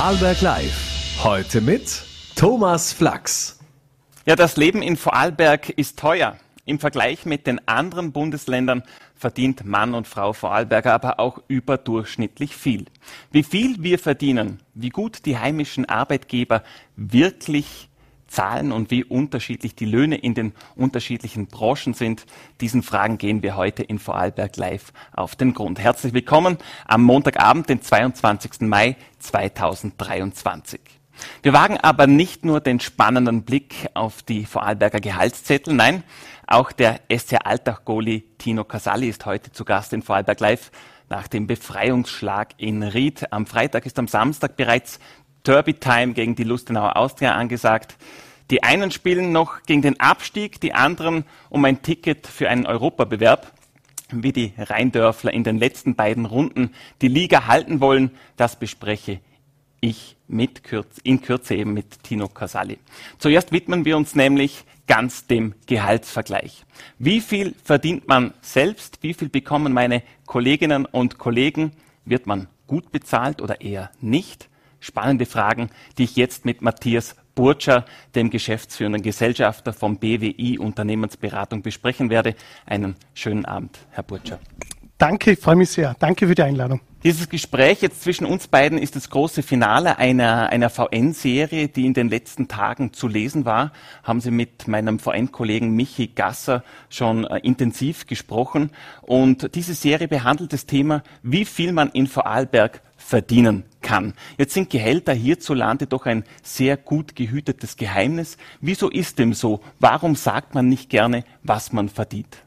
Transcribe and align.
Vorarlberg 0.00 0.40
Live. 0.40 1.18
Heute 1.22 1.60
mit 1.60 2.02
Thomas 2.34 2.90
Flachs. 2.90 3.58
Ja, 4.24 4.34
das 4.34 4.56
Leben 4.56 4.80
in 4.80 4.96
Vorarlberg 4.96 5.68
ist 5.68 5.98
teuer. 5.98 6.38
Im 6.64 6.78
Vergleich 6.78 7.26
mit 7.26 7.46
den 7.46 7.60
anderen 7.68 8.10
Bundesländern 8.10 8.82
verdient 9.14 9.66
Mann 9.66 9.92
und 9.92 10.08
Frau 10.08 10.32
Vorarlberger 10.32 10.94
aber 10.94 11.20
auch 11.20 11.42
überdurchschnittlich 11.48 12.56
viel. 12.56 12.86
Wie 13.30 13.42
viel 13.42 13.82
wir 13.82 13.98
verdienen, 13.98 14.60
wie 14.72 14.88
gut 14.88 15.26
die 15.26 15.36
heimischen 15.36 15.84
Arbeitgeber 15.84 16.62
wirklich 16.96 17.89
zahlen 18.30 18.72
und 18.72 18.90
wie 18.90 19.04
unterschiedlich 19.04 19.74
die 19.74 19.84
Löhne 19.84 20.16
in 20.16 20.34
den 20.34 20.52
unterschiedlichen 20.76 21.48
Branchen 21.48 21.92
sind, 21.92 22.24
diesen 22.60 22.82
Fragen 22.82 23.18
gehen 23.18 23.42
wir 23.42 23.56
heute 23.56 23.82
in 23.82 23.98
Vorarlberg 23.98 24.56
live 24.56 24.92
auf 25.12 25.36
den 25.36 25.52
Grund. 25.52 25.78
Herzlich 25.78 26.14
willkommen 26.14 26.56
am 26.86 27.02
Montagabend, 27.02 27.68
den 27.68 27.82
22. 27.82 28.62
Mai 28.62 28.96
2023. 29.18 30.80
Wir 31.42 31.52
wagen 31.52 31.76
aber 31.76 32.06
nicht 32.06 32.44
nur 32.44 32.60
den 32.60 32.80
spannenden 32.80 33.42
Blick 33.42 33.88
auf 33.92 34.22
die 34.22 34.46
Vorarlberger 34.46 35.00
Gehaltszettel, 35.00 35.74
nein, 35.74 36.04
auch 36.46 36.72
der 36.72 37.00
SC 37.14 37.36
Alltag-Goli 37.44 38.24
Tino 38.38 38.64
Casali 38.64 39.08
ist 39.08 39.26
heute 39.26 39.52
zu 39.52 39.64
Gast 39.64 39.92
in 39.92 40.02
Vorarlberg 40.02 40.40
Live 40.40 40.70
nach 41.10 41.26
dem 41.26 41.46
Befreiungsschlag 41.46 42.54
in 42.56 42.82
Ried. 42.82 43.32
Am 43.32 43.44
Freitag 43.46 43.84
ist 43.84 43.98
am 43.98 44.08
Samstag 44.08 44.56
bereits 44.56 45.00
Derby-Time 45.46 46.12
gegen 46.12 46.34
die 46.34 46.44
Lustenauer 46.44 46.96
Austria 46.96 47.34
angesagt. 47.34 47.96
Die 48.50 48.62
einen 48.62 48.90
spielen 48.90 49.32
noch 49.32 49.62
gegen 49.62 49.82
den 49.82 50.00
Abstieg, 50.00 50.60
die 50.60 50.74
anderen 50.74 51.24
um 51.48 51.64
ein 51.64 51.82
Ticket 51.82 52.26
für 52.26 52.48
einen 52.48 52.66
Europabewerb. 52.66 53.52
Wie 54.12 54.32
die 54.32 54.52
Rheindörfler 54.58 55.32
in 55.32 55.44
den 55.44 55.56
letzten 55.56 55.94
beiden 55.94 56.26
Runden 56.26 56.74
die 57.00 57.08
Liga 57.08 57.46
halten 57.46 57.80
wollen, 57.80 58.10
das 58.36 58.56
bespreche 58.58 59.20
ich 59.80 60.16
mit 60.26 60.64
Kürz, 60.64 60.98
in 61.02 61.20
Kürze 61.20 61.54
eben 61.54 61.74
mit 61.74 62.02
Tino 62.02 62.28
Casali. 62.28 62.78
Zuerst 63.18 63.52
widmen 63.52 63.84
wir 63.84 63.96
uns 63.96 64.14
nämlich 64.14 64.64
ganz 64.86 65.26
dem 65.26 65.54
Gehaltsvergleich. 65.66 66.64
Wie 66.98 67.20
viel 67.20 67.54
verdient 67.62 68.08
man 68.08 68.34
selbst? 68.40 68.98
Wie 69.02 69.14
viel 69.14 69.28
bekommen 69.28 69.72
meine 69.72 70.02
Kolleginnen 70.26 70.86
und 70.86 71.18
Kollegen? 71.18 71.72
Wird 72.04 72.26
man 72.26 72.48
gut 72.66 72.90
bezahlt 72.90 73.40
oder 73.40 73.60
eher 73.60 73.90
nicht? 74.00 74.48
Spannende 74.80 75.26
Fragen, 75.26 75.70
die 75.98 76.04
ich 76.04 76.16
jetzt 76.16 76.44
mit 76.44 76.62
Matthias 76.62 77.16
Burtscher, 77.34 77.84
dem 78.14 78.30
geschäftsführenden 78.30 79.02
Gesellschafter 79.02 79.72
vom 79.72 79.98
BWI 79.98 80.58
Unternehmensberatung 80.58 81.62
besprechen 81.62 82.10
werde. 82.10 82.34
Einen 82.66 82.96
schönen 83.14 83.44
Abend, 83.44 83.78
Herr 83.90 84.02
Burtscher. 84.02 84.40
Danke, 85.00 85.30
ich 85.30 85.38
freue 85.38 85.56
mich 85.56 85.70
sehr. 85.70 85.96
Danke 85.98 86.28
für 86.28 86.34
die 86.34 86.42
Einladung. 86.42 86.82
Dieses 87.04 87.30
Gespräch 87.30 87.80
jetzt 87.80 88.02
zwischen 88.02 88.26
uns 88.26 88.48
beiden 88.48 88.76
ist 88.76 88.96
das 88.96 89.08
große 89.08 89.42
Finale 89.42 89.96
einer, 89.96 90.50
einer 90.50 90.68
VN-Serie, 90.68 91.68
die 91.68 91.86
in 91.86 91.94
den 91.94 92.10
letzten 92.10 92.48
Tagen 92.48 92.92
zu 92.92 93.08
lesen 93.08 93.46
war. 93.46 93.72
Haben 94.02 94.20
Sie 94.20 94.30
mit 94.30 94.68
meinem 94.68 94.98
VN-Kollegen 94.98 95.74
Michi 95.74 96.08
Gasser 96.08 96.62
schon 96.90 97.24
äh, 97.24 97.38
intensiv 97.38 98.06
gesprochen. 98.06 98.72
Und 99.00 99.54
diese 99.54 99.72
Serie 99.72 100.06
behandelt 100.06 100.52
das 100.52 100.66
Thema, 100.66 101.02
wie 101.22 101.46
viel 101.46 101.72
man 101.72 101.88
in 101.92 102.06
Vorarlberg 102.06 102.82
verdienen 102.98 103.64
kann. 103.80 104.12
Jetzt 104.36 104.52
sind 104.52 104.68
Gehälter 104.68 105.14
hierzulande 105.14 105.86
doch 105.86 106.04
ein 106.04 106.24
sehr 106.42 106.76
gut 106.76 107.16
gehütetes 107.16 107.78
Geheimnis. 107.78 108.36
Wieso 108.60 108.90
ist 108.90 109.18
dem 109.18 109.32
so? 109.32 109.62
Warum 109.78 110.14
sagt 110.14 110.54
man 110.54 110.68
nicht 110.68 110.90
gerne, 110.90 111.24
was 111.42 111.72
man 111.72 111.88
verdient? 111.88 112.42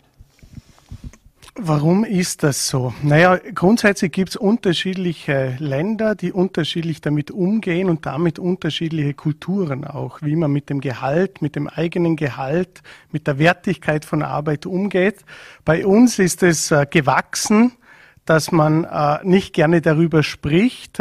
Warum 1.55 2.03
ist 2.03 2.41
das 2.41 2.67
so? 2.67 2.95
Naja, 3.03 3.39
grundsätzlich 3.53 4.11
gibt 4.11 4.29
es 4.29 4.35
unterschiedliche 4.35 5.55
Länder, 5.59 6.15
die 6.15 6.31
unterschiedlich 6.31 6.99
damit 6.99 7.29
umgehen 7.29 7.91
und 7.91 8.07
damit 8.07 8.39
unterschiedliche 8.39 9.13
Kulturen 9.13 9.85
auch, 9.85 10.23
wie 10.23 10.35
man 10.35 10.51
mit 10.51 10.71
dem 10.71 10.81
Gehalt, 10.81 11.43
mit 11.43 11.55
dem 11.55 11.67
eigenen 11.67 12.15
Gehalt, 12.15 12.81
mit 13.11 13.27
der 13.27 13.37
Wertigkeit 13.37 14.03
von 14.03 14.23
Arbeit 14.23 14.65
umgeht. 14.65 15.25
Bei 15.63 15.85
uns 15.85 16.17
ist 16.17 16.41
es 16.41 16.71
äh, 16.71 16.87
gewachsen, 16.89 17.73
dass 18.25 18.51
man 18.51 18.85
äh, 18.85 19.19
nicht 19.23 19.53
gerne 19.53 19.81
darüber 19.81 20.23
spricht. 20.23 20.99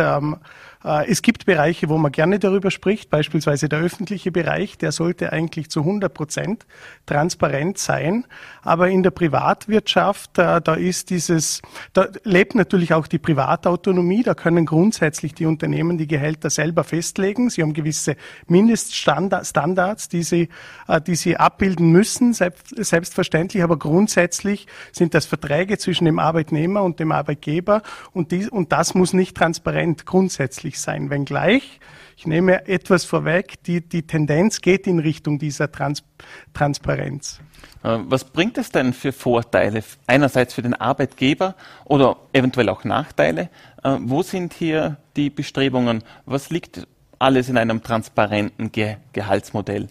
Äh, 0.84 1.10
es 1.10 1.22
gibt 1.22 1.46
Bereiche, 1.46 1.88
wo 1.88 1.98
man 1.98 2.12
gerne 2.12 2.38
darüber 2.38 2.70
spricht, 2.70 3.10
beispielsweise 3.10 3.68
der 3.68 3.80
öffentliche 3.80 4.32
Bereich, 4.32 4.78
der 4.78 4.92
sollte 4.92 5.32
eigentlich 5.32 5.70
zu 5.70 5.80
100 5.80 6.12
Prozent 6.12 6.66
transparent 7.06 7.78
sein. 7.78 8.26
Aber 8.62 8.88
in 8.88 9.02
der 9.02 9.10
Privatwirtschaft, 9.10 10.38
äh, 10.38 10.60
da 10.60 10.74
ist 10.74 11.10
dieses, 11.10 11.62
da 11.92 12.08
lebt 12.24 12.54
natürlich 12.54 12.94
auch 12.94 13.06
die 13.06 13.18
Privatautonomie, 13.18 14.22
da 14.22 14.34
können 14.34 14.66
grundsätzlich 14.66 15.34
die 15.34 15.46
Unternehmen 15.46 15.98
die 15.98 16.06
Gehälter 16.06 16.50
selber 16.50 16.84
festlegen. 16.84 17.50
Sie 17.50 17.62
haben 17.62 17.74
gewisse 17.74 18.16
Mindeststandards, 18.46 20.08
die 20.08 20.22
sie, 20.22 20.48
äh, 20.88 21.00
die 21.00 21.16
sie 21.16 21.36
abbilden 21.36 21.90
müssen, 21.90 22.32
selbstverständlich, 22.34 23.62
aber 23.62 23.78
grundsätzlich 23.78 24.66
sind 24.92 25.14
das 25.14 25.26
Verträge 25.26 25.78
zwischen 25.78 26.04
dem 26.04 26.18
Arbeitnehmer 26.18 26.82
und 26.82 27.00
dem 27.00 27.12
Arbeitgeber 27.12 27.82
und, 28.12 28.32
die, 28.32 28.48
und 28.48 28.72
das 28.72 28.94
muss 28.94 29.12
nicht 29.12 29.36
transparent 29.36 30.06
grundsätzlich 30.06 30.71
möglich 30.72 30.80
sein, 30.80 31.10
wenngleich, 31.10 31.80
ich 32.16 32.26
nehme 32.26 32.66
etwas 32.68 33.04
vorweg, 33.04 33.62
die, 33.64 33.80
die 33.80 34.06
Tendenz 34.06 34.60
geht 34.60 34.86
in 34.86 34.98
Richtung 34.98 35.38
dieser 35.38 35.72
Trans 35.72 36.04
Transparenz. 36.52 37.40
Äh, 37.82 37.98
was 38.04 38.24
bringt 38.24 38.58
es 38.58 38.70
denn 38.70 38.92
für 38.92 39.12
Vorteile? 39.12 39.82
Einerseits 40.06 40.54
für 40.54 40.62
den 40.62 40.74
Arbeitgeber 40.74 41.56
oder 41.84 42.16
eventuell 42.32 42.68
auch 42.68 42.84
Nachteile. 42.84 43.48
Äh, 43.82 43.96
wo 44.00 44.22
sind 44.22 44.54
hier 44.54 44.98
die 45.16 45.30
Bestrebungen? 45.30 46.04
Was 46.26 46.50
liegt 46.50 46.86
alles 47.18 47.48
in 47.48 47.56
einem 47.56 47.82
transparenten 47.82 48.70
Ge 48.70 48.96
Gehaltsmodell? 49.12 49.88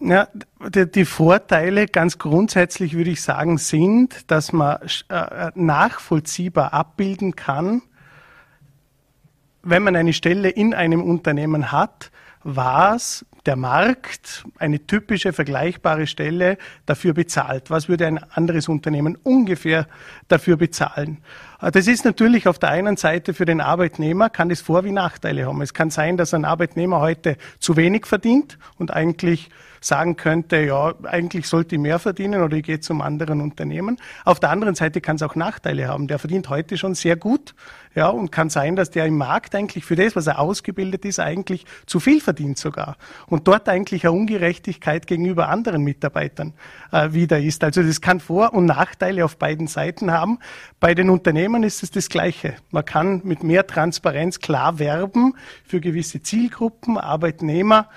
Ja, 0.00 0.28
die, 0.68 1.04
Vorteile 1.04 1.86
ganz 1.86 2.18
grundsätzlich 2.18 2.94
würde 2.94 3.10
ich 3.10 3.22
sagen 3.22 3.58
sind, 3.58 4.30
dass 4.30 4.52
man 4.52 4.78
äh, 5.08 5.50
nachvollziehbar 5.54 6.72
abbilden 6.72 7.36
kann, 7.36 7.82
wenn 9.64 9.82
man 9.82 9.96
eine 9.96 10.12
Stelle 10.12 10.50
in 10.50 10.74
einem 10.74 11.02
Unternehmen 11.02 11.72
hat, 11.72 12.10
was 12.42 13.24
der 13.46 13.56
Markt 13.56 14.44
eine 14.58 14.86
typische 14.86 15.32
vergleichbare 15.32 16.06
Stelle 16.06 16.56
dafür 16.86 17.12
bezahlt. 17.12 17.70
Was 17.70 17.88
würde 17.88 18.06
ein 18.06 18.18
anderes 18.18 18.68
Unternehmen 18.68 19.16
ungefähr 19.22 19.86
dafür 20.28 20.56
bezahlen? 20.56 21.18
Das 21.60 21.86
ist 21.86 22.04
natürlich 22.04 22.46
auf 22.48 22.58
der 22.58 22.70
einen 22.70 22.96
Seite 22.96 23.34
für 23.34 23.44
den 23.44 23.60
Arbeitnehmer, 23.60 24.30
kann 24.30 24.50
es 24.50 24.60
Vor- 24.60 24.84
wie 24.84 24.92
Nachteile 24.92 25.46
haben. 25.46 25.60
Es 25.62 25.74
kann 25.74 25.90
sein, 25.90 26.16
dass 26.16 26.34
ein 26.34 26.44
Arbeitnehmer 26.44 27.00
heute 27.00 27.36
zu 27.58 27.76
wenig 27.76 28.06
verdient 28.06 28.58
und 28.78 28.92
eigentlich 28.92 29.50
sagen 29.84 30.16
könnte, 30.16 30.58
ja, 30.58 30.94
eigentlich 31.04 31.46
sollte 31.46 31.74
ich 31.74 31.80
mehr 31.80 31.98
verdienen 31.98 32.42
oder 32.42 32.56
ich 32.56 32.64
gehe 32.64 32.80
zum 32.80 33.00
anderen 33.00 33.40
Unternehmen. 33.40 33.98
Auf 34.24 34.40
der 34.40 34.50
anderen 34.50 34.74
Seite 34.74 35.00
kann 35.00 35.16
es 35.16 35.22
auch 35.22 35.34
Nachteile 35.34 35.88
haben. 35.88 36.08
Der 36.08 36.18
verdient 36.18 36.48
heute 36.48 36.78
schon 36.78 36.94
sehr 36.94 37.16
gut, 37.16 37.54
ja, 37.94 38.08
und 38.08 38.32
kann 38.32 38.50
sein, 38.50 38.74
dass 38.74 38.90
der 38.90 39.06
im 39.06 39.16
Markt 39.16 39.54
eigentlich 39.54 39.84
für 39.84 39.94
das, 39.94 40.16
was 40.16 40.26
er 40.26 40.40
ausgebildet 40.40 41.04
ist, 41.04 41.20
eigentlich 41.20 41.64
zu 41.86 42.00
viel 42.00 42.20
verdient 42.20 42.58
sogar. 42.58 42.96
Und 43.26 43.46
dort 43.46 43.68
eigentlich 43.68 44.04
eine 44.04 44.12
Ungerechtigkeit 44.12 45.06
gegenüber 45.06 45.48
anderen 45.48 45.82
Mitarbeitern 45.82 46.54
äh, 46.90 47.12
wieder 47.12 47.38
ist. 47.38 47.62
Also 47.62 47.82
das 47.82 48.00
kann 48.00 48.18
Vor- 48.18 48.52
und 48.52 48.66
Nachteile 48.66 49.24
auf 49.24 49.36
beiden 49.36 49.68
Seiten 49.68 50.10
haben. 50.10 50.38
Bei 50.80 50.94
den 50.94 51.08
Unternehmen 51.08 51.62
ist 51.62 51.82
es 51.82 51.92
das 51.92 52.08
Gleiche. 52.08 52.56
Man 52.70 52.84
kann 52.84 53.20
mit 53.24 53.44
mehr 53.44 53.66
Transparenz 53.66 54.40
klar 54.40 54.78
werben 54.78 55.34
für 55.64 55.80
gewisse 55.80 56.20
Zielgruppen, 56.20 56.98
Arbeitnehmer, 56.98 57.88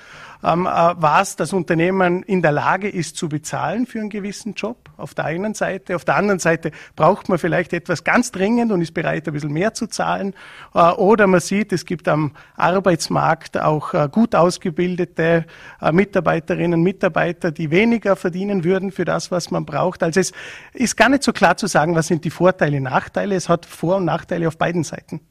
was 0.41 1.35
das 1.35 1.53
Unternehmen 1.53 2.23
in 2.23 2.41
der 2.41 2.51
Lage 2.51 2.89
ist 2.89 3.17
zu 3.17 3.27
bezahlen 3.29 3.85
für 3.85 3.99
einen 3.99 4.09
gewissen 4.09 4.53
Job. 4.53 4.89
Auf 4.97 5.13
der 5.13 5.25
einen 5.25 5.53
Seite. 5.53 5.95
Auf 5.95 6.05
der 6.05 6.15
anderen 6.15 6.39
Seite 6.39 6.71
braucht 6.95 7.29
man 7.29 7.37
vielleicht 7.37 7.73
etwas 7.73 8.03
ganz 8.03 8.31
dringend 8.31 8.71
und 8.71 8.81
ist 8.81 8.93
bereit, 8.93 9.27
ein 9.27 9.33
bisschen 9.33 9.51
mehr 9.51 9.73
zu 9.73 9.87
zahlen. 9.87 10.33
Äh, 10.73 10.91
oder 10.91 11.27
man 11.27 11.39
sieht, 11.39 11.71
es 11.71 11.85
gibt 11.85 12.07
am 12.07 12.31
Arbeitsmarkt 12.55 13.59
auch 13.59 13.93
äh, 13.93 14.09
gut 14.11 14.35
ausgebildete 14.35 15.45
äh, 15.81 15.91
Mitarbeiterinnen 15.91 16.81
Mitarbeiter, 16.81 17.51
die 17.51 17.71
weniger 17.71 18.15
verdienen 18.15 18.63
würden 18.63 18.91
für 18.91 19.05
das, 19.05 19.31
was 19.31 19.51
man 19.51 19.65
braucht. 19.65 20.03
Also 20.03 20.19
es 20.19 20.33
ist 20.73 20.97
gar 20.97 21.09
nicht 21.09 21.23
so 21.23 21.33
klar 21.33 21.57
zu 21.57 21.67
sagen, 21.67 21.95
was 21.95 22.07
sind 22.07 22.25
die 22.25 22.29
Vorteile, 22.29 22.81
Nachteile. 22.81 23.35
Es 23.35 23.49
hat 23.49 23.65
Vor- 23.65 23.97
und 23.97 24.05
Nachteile 24.05 24.47
auf 24.47 24.57
beiden 24.57 24.83
Seiten. 24.83 25.21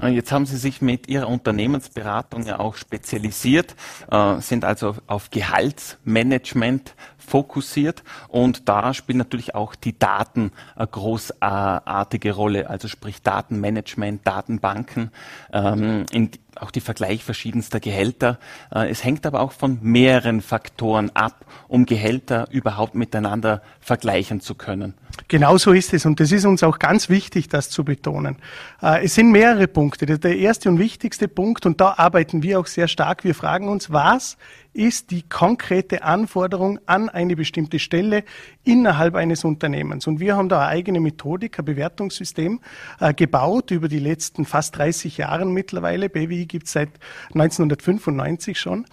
Äh, 0.00 0.08
jetzt 0.08 0.32
haben 0.32 0.46
Sie 0.46 0.56
sich 0.56 0.82
mit 0.82 1.08
Ihrer 1.08 1.28
Unternehmensberatung 1.28 2.44
ja 2.46 2.58
auch 2.58 2.74
spezialisiert, 2.76 3.74
äh, 4.10 4.40
sind 4.40 4.64
also 4.64 4.96
auf 5.06 5.30
Gehaltsmanagement 5.30 6.94
fokussiert 7.18 8.02
und 8.28 8.68
da 8.68 8.94
spielen 8.94 9.18
natürlich 9.18 9.54
auch 9.54 9.74
die 9.74 9.98
Daten 9.98 10.50
eine 10.74 10.88
großartige 10.88 12.32
Rolle, 12.32 12.68
also 12.68 12.88
sprich 12.88 13.22
Datenmanagement, 13.22 14.26
Datenbanken, 14.26 15.10
ähm, 15.52 16.04
in, 16.10 16.30
auch 16.60 16.70
die 16.70 16.80
Vergleich 16.80 17.24
verschiedenster 17.24 17.80
Gehälter. 17.80 18.38
Äh, 18.74 18.90
es 18.90 19.04
hängt 19.04 19.26
aber 19.26 19.40
auch 19.40 19.52
von 19.52 19.78
mehreren 19.82 20.40
Faktoren 20.40 21.10
ab, 21.14 21.44
um 21.68 21.86
Gehälter 21.86 22.48
überhaupt 22.50 22.94
miteinander 22.94 23.62
vergleichen 23.80 24.40
zu 24.40 24.54
können. 24.54 24.94
Genau 25.28 25.58
so 25.58 25.72
ist 25.72 25.92
es 25.92 26.06
und 26.06 26.20
das 26.20 26.32
ist 26.32 26.44
uns 26.44 26.62
auch 26.62 26.78
ganz 26.78 27.08
wichtig, 27.08 27.48
das 27.48 27.68
zu 27.68 27.84
betonen. 27.84 28.36
Äh, 28.82 29.04
es 29.04 29.14
sind 29.14 29.30
mehrere 29.30 29.68
Punkte. 29.68 30.06
Der 30.06 30.36
erste 30.36 30.68
und 30.68 30.78
wichtigste 30.78 31.28
Punkt, 31.28 31.66
und 31.66 31.80
da 31.80 31.94
arbeiten 31.96 32.42
wir 32.42 32.60
auch 32.60 32.66
sehr 32.66 32.88
stark, 32.88 33.24
wir 33.24 33.34
fragen 33.34 33.68
uns, 33.68 33.92
was 33.92 34.36
ist 34.74 35.10
die 35.10 35.22
konkrete 35.22 36.02
Anforderung 36.02 36.78
an 36.86 37.08
eine 37.08 37.36
bestimmte 37.36 37.78
Stelle 37.78 38.24
innerhalb 38.64 39.14
eines 39.14 39.44
Unternehmens. 39.44 40.06
Und 40.06 40.18
wir 40.18 40.36
haben 40.36 40.48
da 40.48 40.60
eine 40.60 40.68
eigene 40.68 41.00
Methodik, 41.00 41.58
ein 41.58 41.64
Bewertungssystem 41.64 42.60
äh, 43.00 43.12
gebaut 43.12 43.70
über 43.70 43.88
die 43.88 43.98
letzten 43.98 44.44
fast 44.44 44.78
30 44.78 45.18
Jahre 45.18 45.44
mittlerweile. 45.44 46.08
BWI 46.08 46.46
gibt 46.52 46.66
es 46.66 46.72
seit 46.72 46.90
1995 47.34 48.60
schon. 48.60 48.86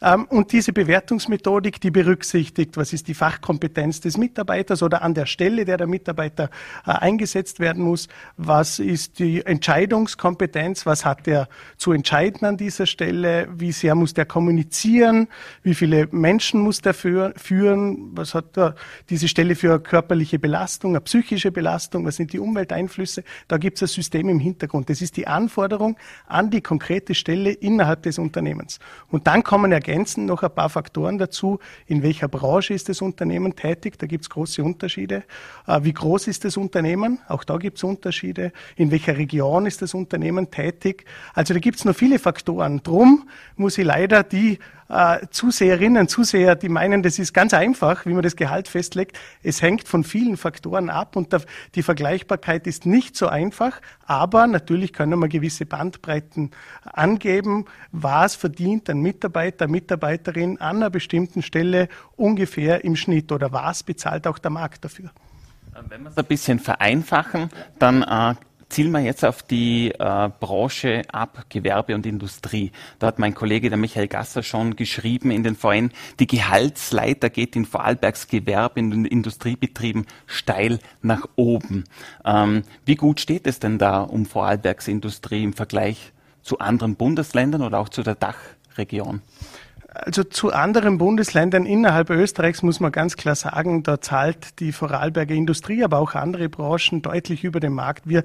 Ähm, 0.00 0.26
und 0.26 0.52
diese 0.52 0.72
Bewertungsmethodik, 0.72 1.80
die 1.80 1.90
berücksichtigt, 1.90 2.76
was 2.76 2.92
ist 2.92 3.08
die 3.08 3.14
Fachkompetenz 3.14 4.00
des 4.00 4.16
Mitarbeiters 4.16 4.82
oder 4.82 5.02
an 5.02 5.14
der 5.14 5.26
Stelle, 5.26 5.64
der 5.64 5.76
der 5.76 5.86
Mitarbeiter 5.86 6.50
äh, 6.86 6.90
eingesetzt 6.90 7.60
werden 7.60 7.82
muss, 7.82 8.08
was 8.36 8.78
ist 8.78 9.18
die 9.18 9.44
Entscheidungskompetenz, 9.44 10.86
was 10.86 11.04
hat 11.04 11.26
er 11.28 11.48
zu 11.76 11.92
entscheiden 11.92 12.46
an 12.46 12.56
dieser 12.56 12.86
Stelle, 12.86 13.48
wie 13.56 13.72
sehr 13.72 13.94
muss 13.94 14.14
der 14.14 14.26
kommunizieren, 14.26 15.28
wie 15.62 15.74
viele 15.74 16.08
Menschen 16.10 16.60
muss 16.60 16.80
der 16.80 16.94
führen, 16.94 18.16
was 18.16 18.34
hat 18.34 18.56
er 18.56 18.74
diese 19.10 19.28
Stelle 19.28 19.54
für 19.54 19.80
körperliche 19.80 20.38
Belastung, 20.38 20.92
eine 20.92 21.00
psychische 21.00 21.50
Belastung, 21.52 22.04
was 22.04 22.16
sind 22.16 22.32
die 22.32 22.38
Umwelteinflüsse, 22.38 23.24
da 23.48 23.56
gibt 23.58 23.80
es 23.80 23.82
ein 23.82 23.94
System 23.94 24.28
im 24.28 24.40
Hintergrund. 24.40 24.90
Das 24.90 25.00
ist 25.00 25.16
die 25.16 25.26
Anforderung 25.26 25.96
an 26.26 26.50
die 26.50 26.60
konkrete 26.60 27.14
Stelle 27.14 27.50
innerhalb 27.52 28.02
des 28.02 28.18
Unternehmens. 28.18 28.78
Und 29.10 29.26
dann 29.26 29.42
kommen 29.42 29.70
ergänzen 29.86 30.26
noch 30.26 30.42
ein 30.42 30.50
paar 30.50 30.68
Faktoren 30.68 31.18
dazu. 31.18 31.58
In 31.86 32.02
welcher 32.02 32.28
Branche 32.28 32.74
ist 32.74 32.88
das 32.88 33.00
Unternehmen 33.02 33.54
tätig? 33.54 33.98
Da 33.98 34.06
gibt 34.06 34.24
es 34.24 34.30
große 34.30 34.62
Unterschiede. 34.62 35.24
Äh, 35.66 35.80
wie 35.82 35.92
groß 35.92 36.26
ist 36.26 36.44
das 36.44 36.56
Unternehmen? 36.56 37.20
Auch 37.28 37.44
da 37.44 37.56
gibt 37.56 37.78
es 37.78 37.84
Unterschiede. 37.84 38.52
In 38.76 38.90
welcher 38.90 39.16
Region 39.16 39.66
ist 39.66 39.82
das 39.82 39.94
Unternehmen 39.94 40.50
tätig? 40.50 41.04
Also 41.34 41.54
da 41.54 41.60
gibt 41.60 41.78
es 41.78 41.84
noch 41.84 41.94
viele 41.94 42.18
Faktoren. 42.18 42.82
Drum 42.82 43.28
muss 43.56 43.78
ich 43.78 43.84
leider 43.84 44.22
die 44.22 44.58
äh, 44.88 45.26
Zuseherinnen, 45.30 46.08
Zuseher, 46.08 46.54
die 46.54 46.68
meinen, 46.68 47.02
das 47.02 47.18
ist 47.18 47.32
ganz 47.32 47.54
einfach, 47.54 48.06
wie 48.06 48.12
man 48.12 48.22
das 48.22 48.36
Gehalt 48.36 48.68
festlegt. 48.68 49.18
Es 49.42 49.62
hängt 49.62 49.88
von 49.88 50.04
vielen 50.04 50.36
Faktoren 50.36 50.90
ab 50.90 51.16
und 51.16 51.34
die 51.74 51.82
Vergleichbarkeit 51.82 52.66
ist 52.66 52.86
nicht 52.86 53.16
so 53.16 53.28
einfach, 53.28 53.80
aber 54.06 54.46
natürlich 54.46 54.92
können 54.92 55.18
wir 55.18 55.28
gewisse 55.28 55.66
Bandbreiten 55.66 56.50
angeben. 56.84 57.64
Was 57.92 58.36
verdient 58.36 58.88
ein 58.90 59.00
Mitarbeiter, 59.00 59.68
Mitarbeiterin 59.68 60.60
an 60.60 60.76
einer 60.76 60.90
bestimmten 60.90 61.42
Stelle 61.42 61.88
ungefähr 62.16 62.84
im 62.84 62.96
Schnitt 62.96 63.32
oder 63.32 63.52
was 63.52 63.82
bezahlt 63.82 64.26
auch 64.26 64.38
der 64.38 64.50
Markt 64.50 64.84
dafür? 64.84 65.10
Wenn 65.88 66.02
wir 66.02 66.10
es 66.10 66.16
ein 66.16 66.24
bisschen 66.24 66.58
vereinfachen, 66.58 67.50
dann 67.78 68.02
äh, 68.02 68.34
zielen 68.76 68.92
wir 68.92 69.00
jetzt 69.00 69.24
auf 69.24 69.42
die 69.42 69.90
äh, 69.92 70.28
Branche 70.38 71.00
ab, 71.10 71.46
Gewerbe 71.48 71.94
und 71.94 72.04
Industrie. 72.04 72.72
Da 72.98 73.06
hat 73.06 73.18
mein 73.18 73.32
Kollege, 73.32 73.70
der 73.70 73.78
Michael 73.78 74.06
Gasser, 74.06 74.42
schon 74.42 74.76
geschrieben 74.76 75.30
in 75.30 75.42
den 75.42 75.56
VN, 75.56 75.92
die 76.20 76.26
Gehaltsleiter 76.26 77.30
geht 77.30 77.56
in 77.56 77.64
Vorarlbergs 77.64 78.26
Gewerbe 78.26 78.80
und 78.80 79.06
Industriebetrieben 79.06 80.04
steil 80.26 80.78
nach 81.00 81.26
oben. 81.36 81.84
Ähm, 82.22 82.64
wie 82.84 82.96
gut 82.96 83.18
steht 83.18 83.46
es 83.46 83.60
denn 83.60 83.78
da 83.78 84.02
um 84.02 84.26
Vorarlbergs 84.26 84.88
Industrie 84.88 85.42
im 85.42 85.54
Vergleich 85.54 86.12
zu 86.42 86.58
anderen 86.58 86.96
Bundesländern 86.96 87.62
oder 87.62 87.78
auch 87.78 87.88
zu 87.88 88.02
der 88.02 88.14
Dachregion? 88.14 89.22
Also 89.98 90.24
zu 90.24 90.52
anderen 90.52 90.98
Bundesländern 90.98 91.64
innerhalb 91.64 92.10
Österreichs 92.10 92.62
muss 92.62 92.80
man 92.80 92.92
ganz 92.92 93.16
klar 93.16 93.34
sagen, 93.34 93.82
da 93.82 94.00
zahlt 94.00 94.60
die 94.60 94.72
Vorarlberger 94.72 95.34
Industrie, 95.34 95.82
aber 95.82 95.98
auch 95.98 96.14
andere 96.14 96.50
Branchen 96.50 97.00
deutlich 97.00 97.44
über 97.44 97.60
den 97.60 97.72
Markt. 97.72 98.02
Wir 98.04 98.24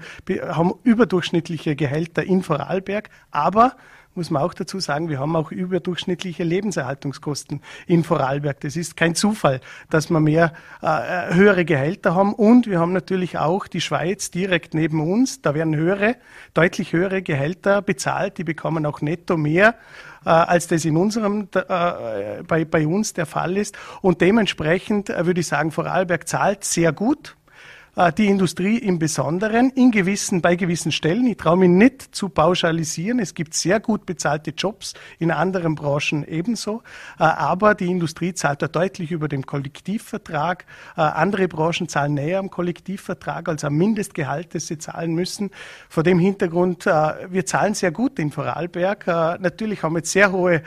haben 0.50 0.74
überdurchschnittliche 0.84 1.78
Gehälter 1.78 2.24
in 2.24 2.44
Vorarlberg, 2.44 3.10
aber 3.32 3.78
muss 4.16 4.30
man 4.30 4.42
auch 4.42 4.54
dazu 4.54 4.80
sagen, 4.80 5.10
wir 5.10 5.20
haben 5.20 5.36
auch 5.36 5.52
überdurchschnittliche 5.52 6.44
Lebenserhaltungskosten 6.44 7.62
in 7.88 8.04
Vorarlberg. 8.04 8.60
Das 8.62 8.76
ist 8.76 8.98
kein 8.98 9.16
Zufall, 9.16 9.62
dass 9.90 10.10
wir 10.10 10.20
mehr 10.20 10.54
äh, 10.82 11.34
höhere 11.34 11.66
Gehälter 11.66 12.16
haben. 12.16 12.34
Und 12.34 12.68
wir 12.68 12.80
haben 12.80 12.94
natürlich 12.94 13.38
auch 13.38 13.68
die 13.68 13.82
Schweiz 13.82 14.32
direkt 14.32 14.74
neben 14.74 15.00
uns. 15.00 15.42
Da 15.42 15.54
werden 15.54 15.76
höhere, 15.76 16.16
deutlich 16.54 16.94
höhere 16.94 17.22
Gehälter 17.22 17.82
bezahlt. 17.82 18.38
Die 18.38 18.44
bekommen 18.44 18.86
auch 18.86 19.02
netto 19.02 19.38
mehr 19.38 19.76
äh, 20.26 20.30
als 20.30 20.68
das 20.68 20.86
in 20.86 20.98
unserem, 20.98 21.48
äh, 21.54 22.44
bei, 22.48 22.66
bei 22.66 22.88
uns 22.88 23.14
der 23.14 23.26
Fall 23.26 23.58
ist. 23.58 23.78
Und 24.02 24.22
dementsprechend 24.22 25.10
äh, 25.10 25.26
würde 25.26 25.42
ich 25.42 25.48
sagen, 25.48 25.72
Vorarlberg 25.72 26.28
zahlt 26.28 26.64
sehr 26.64 26.92
gut 26.92 27.36
äh, 27.36 27.41
die 28.18 28.28
Industrie 28.28 28.78
im 28.78 29.00
Besonderen 29.00 29.70
in 29.72 29.92
gewissen, 29.92 30.42
bei 30.42 30.56
gewissen 30.56 30.94
Stellen. 30.94 31.28
Ich 31.28 31.36
traue 31.36 31.58
mich 31.58 31.70
nicht 31.70 32.16
zu 32.16 32.30
pauschalisieren. 32.30 33.20
Es 33.20 33.34
gibt 33.34 33.54
sehr 33.54 33.82
gut 33.82 34.06
bezahlte 34.06 34.52
Jobs 34.52 34.94
in 35.20 35.30
anderen 35.30 35.76
Branchen 35.76 36.26
ebenso. 36.26 36.84
Äh, 37.20 37.24
aber 37.24 37.76
die 37.76 37.88
Industrie 37.88 38.34
zahlt 38.34 38.62
da 38.62 38.70
deutlich 38.70 39.12
über 39.12 39.28
dem 39.28 39.46
Kollektivvertrag. 39.46 40.66
Äh, 40.96 41.02
andere 41.02 41.50
Branchen 41.50 41.90
zahlen 41.90 42.14
näher 42.14 42.40
am 42.40 42.50
Kollektivvertrag 42.50 43.50
als 43.50 43.66
am 43.66 43.76
Mindestgehalt, 43.76 44.56
das 44.56 44.68
sie 44.68 44.78
zahlen 44.78 45.14
müssen. 45.14 45.52
Vor 45.90 46.04
dem 46.04 46.18
Hintergrund, 46.18 46.86
wir 46.86 47.46
zahlen 47.46 47.74
sehr 47.74 47.92
gut 47.92 48.20
in 48.20 48.32
Vorarlberg. 48.32 49.06
Natürlich 49.40 49.84
haben 49.84 49.94
wir 49.94 50.00
jetzt 50.00 50.12
sehr 50.12 50.32
hohe 50.32 50.64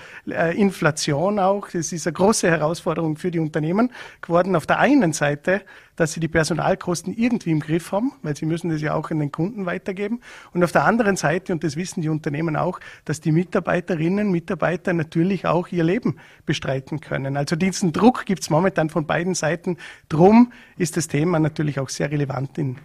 Inflation 0.54 1.38
auch. 1.38 1.68
Das 1.70 1.92
ist 1.92 2.06
eine 2.06 2.12
große 2.12 2.50
Herausforderung 2.50 3.16
für 3.16 3.30
die 3.30 3.38
Unternehmen 3.38 3.92
geworden. 4.20 4.56
Auf 4.56 4.66
der 4.66 4.78
einen 4.78 5.12
Seite 5.12 5.62
dass 5.96 6.12
sie 6.12 6.20
die 6.20 6.28
Personalkosten 6.28 7.14
irgendwie 7.16 7.50
im 7.50 7.60
Griff 7.60 7.92
haben, 7.92 8.12
weil 8.22 8.36
sie 8.36 8.46
müssen 8.46 8.70
das 8.70 8.80
ja 8.80 8.94
auch 8.94 9.10
an 9.10 9.20
den 9.20 9.32
Kunden 9.32 9.66
weitergeben. 9.66 10.20
Und 10.52 10.64
auf 10.64 10.72
der 10.72 10.84
anderen 10.84 11.16
Seite, 11.16 11.52
und 11.52 11.64
das 11.64 11.76
wissen 11.76 12.02
die 12.02 12.08
Unternehmen 12.08 12.56
auch, 12.56 12.80
dass 13.04 13.20
die 13.20 13.32
Mitarbeiterinnen, 13.32 14.30
Mitarbeiter 14.30 14.92
natürlich 14.92 15.46
auch 15.46 15.68
ihr 15.68 15.84
Leben 15.84 16.16
bestreiten 16.46 17.00
können. 17.00 17.36
Also 17.36 17.56
diesen 17.56 17.92
Druck 17.92 18.26
gibt 18.26 18.42
es 18.42 18.50
momentan 18.50 18.90
von 18.90 19.06
beiden 19.06 19.34
Seiten. 19.34 19.76
Drum 20.08 20.52
ist 20.76 20.96
das 20.96 21.08
Thema 21.08 21.38
natürlich 21.38 21.78
auch 21.78 21.88
sehr 21.88 22.10
relevant 22.10 22.58
in 22.58 22.76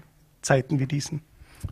Zeiten 0.42 0.80
wie 0.80 0.88
diesen. 0.88 1.22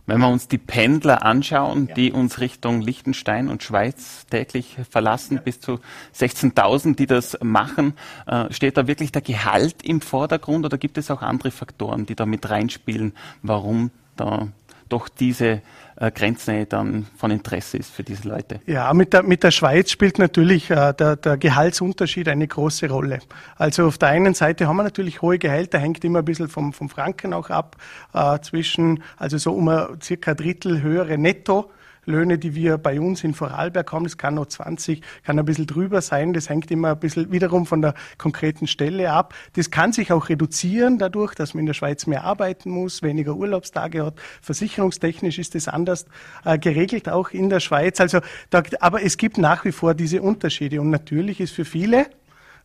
Wenn 0.05 0.19
wir 0.19 0.29
uns 0.29 0.47
die 0.47 0.57
Pendler 0.57 1.23
anschauen, 1.23 1.87
ja. 1.87 1.95
die 1.95 2.11
uns 2.11 2.39
Richtung 2.39 2.81
Liechtenstein 2.81 3.49
und 3.49 3.63
Schweiz 3.63 4.25
täglich 4.29 4.77
verlassen, 4.89 5.35
ja. 5.35 5.41
bis 5.41 5.59
zu 5.59 5.79
16.000, 6.15 6.95
die 6.95 7.07
das 7.07 7.37
machen, 7.41 7.93
äh, 8.25 8.51
steht 8.51 8.77
da 8.77 8.87
wirklich 8.87 9.11
der 9.11 9.21
Gehalt 9.21 9.83
im 9.83 10.01
Vordergrund 10.01 10.65
oder 10.65 10.77
gibt 10.77 10.97
es 10.97 11.11
auch 11.11 11.21
andere 11.21 11.51
Faktoren, 11.51 12.05
die 12.05 12.15
da 12.15 12.25
mit 12.25 12.49
reinspielen, 12.49 13.13
warum 13.41 13.91
da 14.15 14.47
doch 14.89 15.09
diese 15.09 15.61
äh, 15.95 16.11
Grenznähe 16.11 16.65
dann 16.65 17.07
von 17.17 17.31
Interesse 17.31 17.77
ist 17.77 17.91
für 17.91 18.03
diese 18.03 18.27
Leute. 18.27 18.59
Ja, 18.65 18.93
mit 18.93 19.13
der, 19.13 19.23
mit 19.23 19.43
der 19.43 19.51
Schweiz 19.51 19.91
spielt 19.91 20.19
natürlich 20.19 20.69
äh, 20.69 20.93
der, 20.93 21.15
der 21.15 21.37
Gehaltsunterschied 21.37 22.27
eine 22.27 22.47
große 22.47 22.89
Rolle. 22.89 23.19
Also 23.55 23.87
auf 23.87 23.97
der 23.97 24.09
einen 24.09 24.33
Seite 24.33 24.67
haben 24.67 24.77
wir 24.77 24.83
natürlich 24.83 25.21
hohe 25.21 25.39
Gehälter, 25.39 25.79
hängt 25.79 26.03
immer 26.03 26.19
ein 26.19 26.25
bisschen 26.25 26.47
vom, 26.47 26.73
vom 26.73 26.89
Franken 26.89 27.33
auch 27.33 27.49
ab, 27.49 27.77
äh, 28.13 28.39
zwischen, 28.39 29.03
also 29.17 29.37
so 29.37 29.53
um 29.53 29.69
circa 30.01 30.31
ein 30.31 30.37
Drittel 30.37 30.81
höhere 30.81 31.17
Netto 31.17 31.71
Löhne, 32.07 32.37
die 32.37 32.55
wir 32.55 32.77
bei 32.77 32.99
uns 32.99 33.23
in 33.23 33.33
Vorarlberg 33.33 33.91
haben. 33.91 34.05
Das 34.05 34.17
kann 34.17 34.35
noch 34.35 34.47
20, 34.47 35.01
kann 35.23 35.37
ein 35.37 35.45
bisschen 35.45 35.67
drüber 35.67 36.01
sein. 36.01 36.33
Das 36.33 36.49
hängt 36.49 36.71
immer 36.71 36.91
ein 36.91 36.99
bisschen 36.99 37.31
wiederum 37.31 37.65
von 37.65 37.81
der 37.81 37.93
konkreten 38.17 38.65
Stelle 38.65 39.11
ab. 39.11 39.33
Das 39.53 39.69
kann 39.69 39.93
sich 39.93 40.11
auch 40.11 40.29
reduzieren 40.29 40.97
dadurch, 40.97 41.35
dass 41.35 41.53
man 41.53 41.61
in 41.61 41.65
der 41.67 41.73
Schweiz 41.73 42.07
mehr 42.07 42.23
arbeiten 42.23 42.71
muss, 42.71 43.03
weniger 43.03 43.35
Urlaubstage 43.35 44.05
hat. 44.05 44.15
Versicherungstechnisch 44.41 45.37
ist 45.37 45.53
das 45.53 45.67
anders 45.67 46.05
äh, 46.45 46.57
geregelt, 46.57 47.09
auch 47.09 47.29
in 47.31 47.49
der 47.49 47.59
Schweiz. 47.59 47.99
Also, 47.99 48.21
da, 48.49 48.63
aber 48.79 49.03
es 49.03 49.17
gibt 49.17 49.37
nach 49.37 49.65
wie 49.65 49.71
vor 49.71 49.93
diese 49.93 50.21
Unterschiede. 50.21 50.79
Und 50.81 50.89
natürlich 50.89 51.41
ist 51.41 51.51
für 51.51 51.65
viele, 51.65 52.07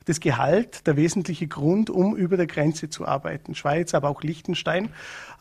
das 0.05 0.21
Gehalt 0.21 0.87
der 0.87 0.97
wesentliche 0.97 1.47
Grund, 1.47 1.91
um 1.91 2.17
über 2.17 2.37
der 2.37 2.47
Grenze 2.47 2.91
zu 2.91 3.07
arbeiten. 3.07 3.55
Schweiz, 3.55 3.95
aber 3.95 4.09
auch 4.09 4.23
Liechtenstein. 4.23 4.91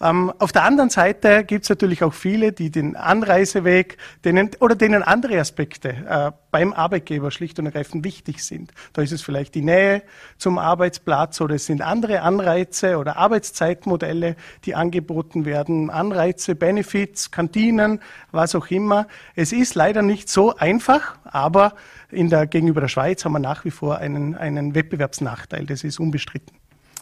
Ähm, 0.02 0.32
auf 0.40 0.52
der 0.52 0.64
anderen 0.64 0.90
Seite 0.90 1.44
gibt 1.44 1.64
es 1.64 1.70
natürlich 1.70 2.04
auch 2.04 2.14
viele, 2.14 2.52
die 2.52 2.72
den 2.72 2.96
Anreiseweg 2.96 3.98
denen, 4.26 4.50
oder 4.60 4.76
denen 4.76 5.04
andere 5.04 5.40
Aspekte 5.40 5.90
äh, 5.90 6.32
beim 6.50 6.74
Arbeitgeber 6.74 7.32
schlicht 7.32 7.60
und 7.60 7.66
ergreifend 7.66 8.04
wichtig 8.04 8.44
sind. 8.44 8.72
Da 8.94 9.02
ist 9.02 9.12
es 9.12 9.22
vielleicht 9.22 9.56
die 9.56 9.62
Nähe 9.62 10.02
zum 10.38 10.58
Arbeitsplatz 10.58 11.40
oder 11.40 11.56
es 11.56 11.66
sind 11.66 11.82
andere 11.82 12.22
Anreize 12.22 12.98
oder 12.98 13.18
Arbeitszeitmodelle, 13.18 14.36
die 14.66 14.76
angeboten 14.76 15.46
werden, 15.46 15.90
Anreize, 15.90 16.56
Benefits, 16.56 17.32
Kantinen, 17.32 18.02
was 18.32 18.56
auch 18.56 18.68
immer. 18.68 19.08
Es 19.36 19.54
ist 19.54 19.76
leider 19.76 20.02
nicht 20.02 20.30
so 20.30 20.56
einfach, 20.56 21.18
aber 21.24 21.74
in 22.12 22.30
der, 22.30 22.48
gegenüber 22.48 22.82
der 22.82 22.88
Schweiz 22.88 23.26
haben 23.26 23.34
wir 23.34 23.40
nach 23.40 23.66
wie 23.66 23.72
vor 23.72 23.98
einen, 23.98 24.36
einen 24.36 24.76
Wettbewerbsnachteil, 24.76 25.66
das 25.66 25.84
ist 25.84 26.00
unbestritten. 26.00 26.61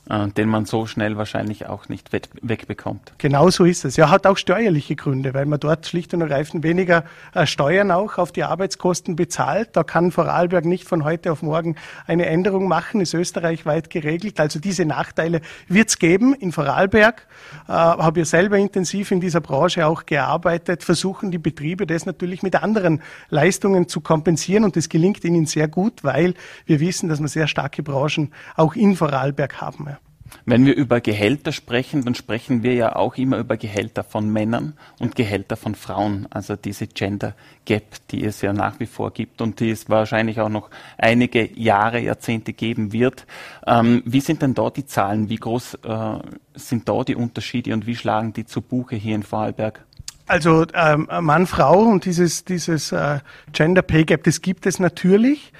Äh, 0.10 0.30
den 0.30 0.50
man 0.50 0.66
so 0.66 0.88
schnell 0.88 1.18
wahrscheinlich 1.18 1.68
auch 1.68 1.88
nicht 1.88 2.12
wegbekommt. 2.12 3.13
Genau 3.20 3.51
so 3.51 3.63
ist 3.63 3.86
es. 3.86 3.96
Ja, 3.96 4.10
hat 4.10 4.25
auch 4.25 4.38
steuerliche 4.38 4.96
Gründe, 4.96 5.36
weil 5.36 5.46
man 5.46 5.60
dort 5.60 5.86
schlicht 5.86 6.16
und 6.16 6.22
ergreifend 6.22 6.63
weniger 6.63 7.04
äh, 7.36 7.46
Steuern 7.46 7.92
auch 7.92 8.18
auf 8.18 8.32
die 8.32 8.44
Arbeitskosten 8.44 9.16
bezahlt. 9.16 9.70
Da 9.74 9.84
kann 9.84 10.12
Vorarlberg 10.12 10.66
nicht 10.66 10.88
von 10.88 11.04
heute 11.04 11.32
auf 11.32 11.44
morgen 11.44 11.75
eine 12.08 12.25
Änderung 12.25 12.68
machen, 12.68 13.01
ist 13.01 13.13
österreichweit 13.13 13.92
geregelt. 13.92 14.39
Also 14.39 14.58
diese 14.60 14.84
Nachteile 14.84 15.42
wird 15.68 15.89
es 15.89 16.00
geben. 16.00 16.34
In 16.34 16.54
Vorarlberg 16.54 17.28
äh, 17.68 17.72
habe 17.72 18.22
ich 18.22 18.30
selber 18.30 18.58
intensiv 18.58 19.12
in 19.12 19.22
dieser 19.22 19.42
Branche 19.42 19.86
auch 19.86 20.08
gearbeitet, 20.08 20.84
versuchen 20.84 21.30
die 21.30 21.38
Betriebe 21.38 21.86
das 21.86 22.08
natürlich 22.08 22.42
mit 22.42 22.56
anderen 22.56 23.04
Leistungen 23.30 23.88
zu 23.88 24.01
kompensieren 24.01 24.63
und 24.63 24.75
das 24.75 24.89
gelingt 24.89 25.24
ihnen 25.24 25.46
sehr 25.46 25.68
gut, 25.68 26.04
weil 26.04 26.34
wir 26.66 26.80
wissen, 26.80 27.10
dass 27.10 27.22
wir 27.22 27.28
sehr 27.28 27.48
starke 27.48 27.84
Branchen 27.84 28.34
auch 28.56 28.75
in 28.75 28.96
Vorarlberg 28.96 29.62
haben. 29.62 29.86
Ja. 29.88 29.99
Wenn 30.45 30.65
wir 30.65 30.75
über 30.75 31.01
Gehälter 31.01 31.51
sprechen, 31.51 32.05
dann 32.05 32.15
sprechen 32.15 32.63
wir 32.63 32.74
ja 32.74 32.95
auch 32.95 33.15
immer 33.17 33.38
über 33.38 33.57
Gehälter 33.57 34.03
von 34.03 34.29
Männern 34.31 34.74
und 35.00 35.15
Gehälter 35.15 35.57
von 35.57 35.75
Frauen. 35.75 36.27
Also 36.29 36.55
diese 36.55 36.88
Gender 36.88 37.36
Gap, 37.65 37.83
die 38.12 38.24
es 38.24 38.41
ja 38.41 38.53
nach 38.53 38.79
wie 38.79 38.86
vor 38.86 39.12
gibt 39.12 39.41
und 39.41 39.59
die 39.59 39.69
es 39.69 39.89
wahrscheinlich 39.89 40.39
auch 40.39 40.50
noch 40.50 40.69
einige 40.98 41.50
Jahre, 41.59 42.00
Jahrzehnte 42.00 42.53
geben 42.53 42.93
wird. 42.93 43.25
Ähm, 43.67 44.01
wie 44.05 44.21
sind 44.21 44.41
denn 44.41 44.53
da 44.53 44.69
die 44.69 44.86
Zahlen? 44.86 45.29
Wie 45.29 45.38
groß 45.38 45.75
äh, 45.83 46.19
sind 46.55 46.89
da 46.89 47.03
die 47.03 47.15
Unterschiede 47.15 47.74
und 47.74 47.86
wie 47.86 47.95
schlagen 47.95 48.33
die 48.33 48.45
zu 48.45 48.62
Buche 48.62 48.95
hier 48.95 49.15
in 49.15 49.24
Vorarlberg? 49.24 49.86
Also 50.29 50.65
ähm, 50.75 51.07
Mann, 51.21 51.48
Frau 51.48 51.79
und 51.79 52.05
dieses, 52.05 52.45
dieses 52.45 52.91
äh, 52.91 53.19
Gender 53.51 53.81
Pay 53.81 54.05
Gap, 54.05 54.24
das 54.25 54.41
gibt 54.41 54.67
es 54.67 54.77
natürlich. 54.77 55.51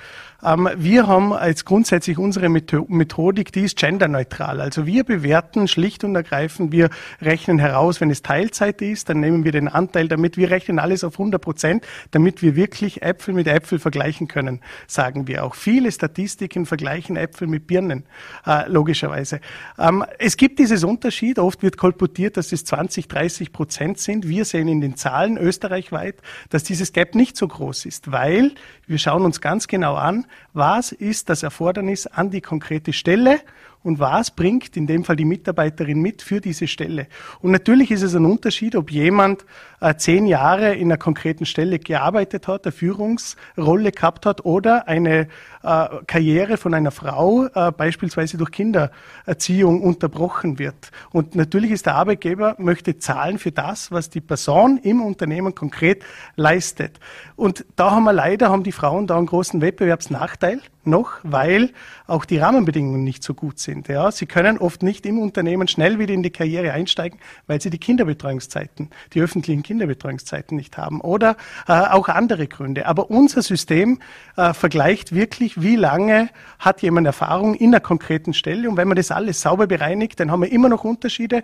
Ähm, 0.43 0.69
wir 0.77 1.08
haben 1.08 1.34
als 1.34 1.65
grundsätzlich 1.65 2.17
unsere 2.17 2.50
Methodik, 2.50 3.51
die 3.51 3.62
ist 3.62 3.77
genderneutral. 3.77 4.62
Also 4.62 4.86
wir 4.86 5.03
bewerten 5.03 5.67
schlicht 5.67 6.03
und 6.03 6.15
ergreifend, 6.15 6.72
wir 6.72 6.89
rechnen 7.22 7.60
heraus, 7.60 8.00
wenn 8.00 8.10
es 8.10 8.22
Teilzeit 8.22 8.81
ist, 8.81 9.10
dann 9.10 9.19
nehmen 9.19 9.43
wir 9.43 9.51
den 9.51 9.67
Anteil 9.67 10.08
damit, 10.08 10.38
wir 10.38 10.50
rechnen 10.50 10.79
alles 10.79 11.03
auf 11.03 11.13
100 11.13 11.41
Prozent, 11.41 11.86
damit 12.12 12.41
wir 12.41 12.55
wirklich 12.55 13.01
Äpfel 13.01 13.34
mit 13.34 13.48
Äpfel 13.48 13.79
vergleichen 13.79 14.27
können, 14.27 14.62
sagen 14.88 15.27
wir 15.27 15.43
auch. 15.43 15.55
Viele 15.55 15.91
Statistiken 15.91 16.65
vergleichen 16.65 17.17
Äpfel 17.17 17.48
mit 17.48 17.67
Birnen, 17.67 18.05
äh, 18.46 18.69
logischerweise. 18.69 19.41
Ähm, 19.77 20.05
es 20.19 20.38
gibt 20.38 20.60
dieses 20.60 20.84
Unterschied, 20.84 21.39
oft 21.39 21.63
wird 21.63 21.77
kolportiert, 21.77 22.38
dass 22.38 22.51
es 22.51 22.63
20, 22.65 23.08
30 23.08 23.51
Prozent 23.51 24.00
sind. 24.00 24.27
Wir 24.27 24.46
sehen 24.46 24.67
in 24.67 24.81
den 24.81 24.96
Zahlen 24.96 25.38
österreichweit, 25.38 26.15
dass 26.50 26.63
dieses 26.63 26.93
Gap 26.93 27.15
nicht 27.15 27.36
so 27.36 27.48
groß 27.48 27.86
ist, 27.86 28.12
weil 28.12 28.51
wir 28.88 28.98
schauen 28.98 29.24
uns 29.24 29.41
ganz 29.41 29.67
genau 29.67 29.96
an, 29.96 30.25
was 30.53 30.91
ist 30.91 31.29
das 31.29 31.43
Erfordernis 31.43 32.07
an 32.07 32.29
die 32.29 32.41
konkrete 32.41 32.93
Stelle 32.93 33.41
und 33.81 34.00
was 34.00 34.31
bringt 34.31 34.75
in 34.75 34.88
dem 34.88 35.03
Fall 35.03 35.15
die 35.15 35.25
Mitarbeiterin 35.25 36.01
mit 36.01 36.21
für 36.21 36.41
diese 36.41 36.67
Stelle. 36.67 37.07
Und 37.41 37.51
natürlich 37.51 37.91
ist 37.91 38.01
es 38.01 38.13
ein 38.13 38.25
Unterschied, 38.25 38.75
ob 38.75 38.91
jemand 38.91 39.45
äh, 39.79 39.95
zehn 39.95 40.25
Jahre 40.25 40.74
in 40.75 40.88
einer 40.88 40.98
konkreten 40.98 41.45
Stelle 41.45 41.79
gearbeitet 41.79 42.48
hat, 42.48 42.65
eine 42.65 42.74
Führungsrolle 42.74 43.91
gehabt 43.91 44.25
hat 44.25 44.43
oder 44.43 44.88
eine 44.88 45.27
äh, 45.63 45.88
Karriere 46.07 46.57
von 46.57 46.74
einer 46.74 46.91
Frau 46.91 47.45
äh, 47.45 47.71
beispielsweise 47.71 48.38
durch 48.38 48.51
Kindererziehung 48.51 49.81
unterbrochen 49.81 50.59
wird. 50.59 50.91
Und 51.12 51.36
natürlich 51.36 51.71
ist 51.71 51.86
der 51.86 51.95
Arbeitgeber 51.95 52.55
möchte 52.57 52.98
zahlen 52.98 53.39
für 53.39 53.51
das, 53.51 53.91
was 53.91 54.09
die 54.09 54.21
Person 54.21 54.77
im 54.83 55.01
Unternehmen 55.01 55.55
konkret 55.55 56.03
leistet. 56.36 57.00
Und 57.38 57.65
da 57.77 57.91
haben 57.91 58.03
wir 58.03 58.13
leider, 58.13 58.50
haben 58.50 58.63
die 58.63 58.74
Frauen 58.74 59.07
da 59.07 59.17
einen 59.17 59.27
großen 59.27 59.62
Wettbewerbsnachteil 59.62 60.62
noch, 60.89 61.12
weil 61.24 61.72
auch 62.08 62.25
die 62.25 62.38
Rahmenbedingungen 62.38 63.03
nicht 63.03 63.24
so 63.24 63.34
gut 63.34 63.60
sind. 63.60 63.88
Ja, 63.88 64.12
sie 64.12 64.25
können 64.25 64.58
oft 64.58 64.84
nicht 64.84 65.05
im 65.05 65.19
Unternehmen 65.19 65.67
schnell 65.67 66.00
wieder 66.00 66.13
in 66.13 66.24
die 66.24 66.31
Karriere 66.31 66.74
einsteigen, 66.74 67.19
weil 67.48 67.62
sie 67.62 67.69
die 67.69 67.77
Kinderbetreuungszeiten, 67.77 68.89
die 69.13 69.22
öffentlichen 69.22 69.63
Kinderbetreuungszeiten 69.63 70.58
nicht 70.58 70.77
haben 70.77 71.01
oder 71.01 71.38
äh, 71.67 71.74
auch 71.74 72.10
andere 72.10 72.48
Gründe. 72.48 72.86
Aber 72.86 73.10
unser 73.10 73.41
System 73.41 74.00
äh, 74.36 74.53
vergleicht 74.53 75.13
wirklich, 75.13 75.62
wie 75.62 75.75
lange 75.75 76.29
hat 76.60 76.81
jemand 76.81 77.08
Erfahrung 77.08 77.55
in 77.55 77.69
einer 77.69 77.79
konkreten 77.79 78.34
Stelle 78.34 78.69
und 78.69 78.77
wenn 78.77 78.88
man 78.88 78.98
das 78.98 79.12
alles 79.12 79.41
sauber 79.41 79.67
bereinigt, 79.67 80.19
dann 80.19 80.31
haben 80.31 80.41
wir 80.41 80.51
immer 80.51 80.69
noch 80.69 80.84
Unterschiede 80.84 81.43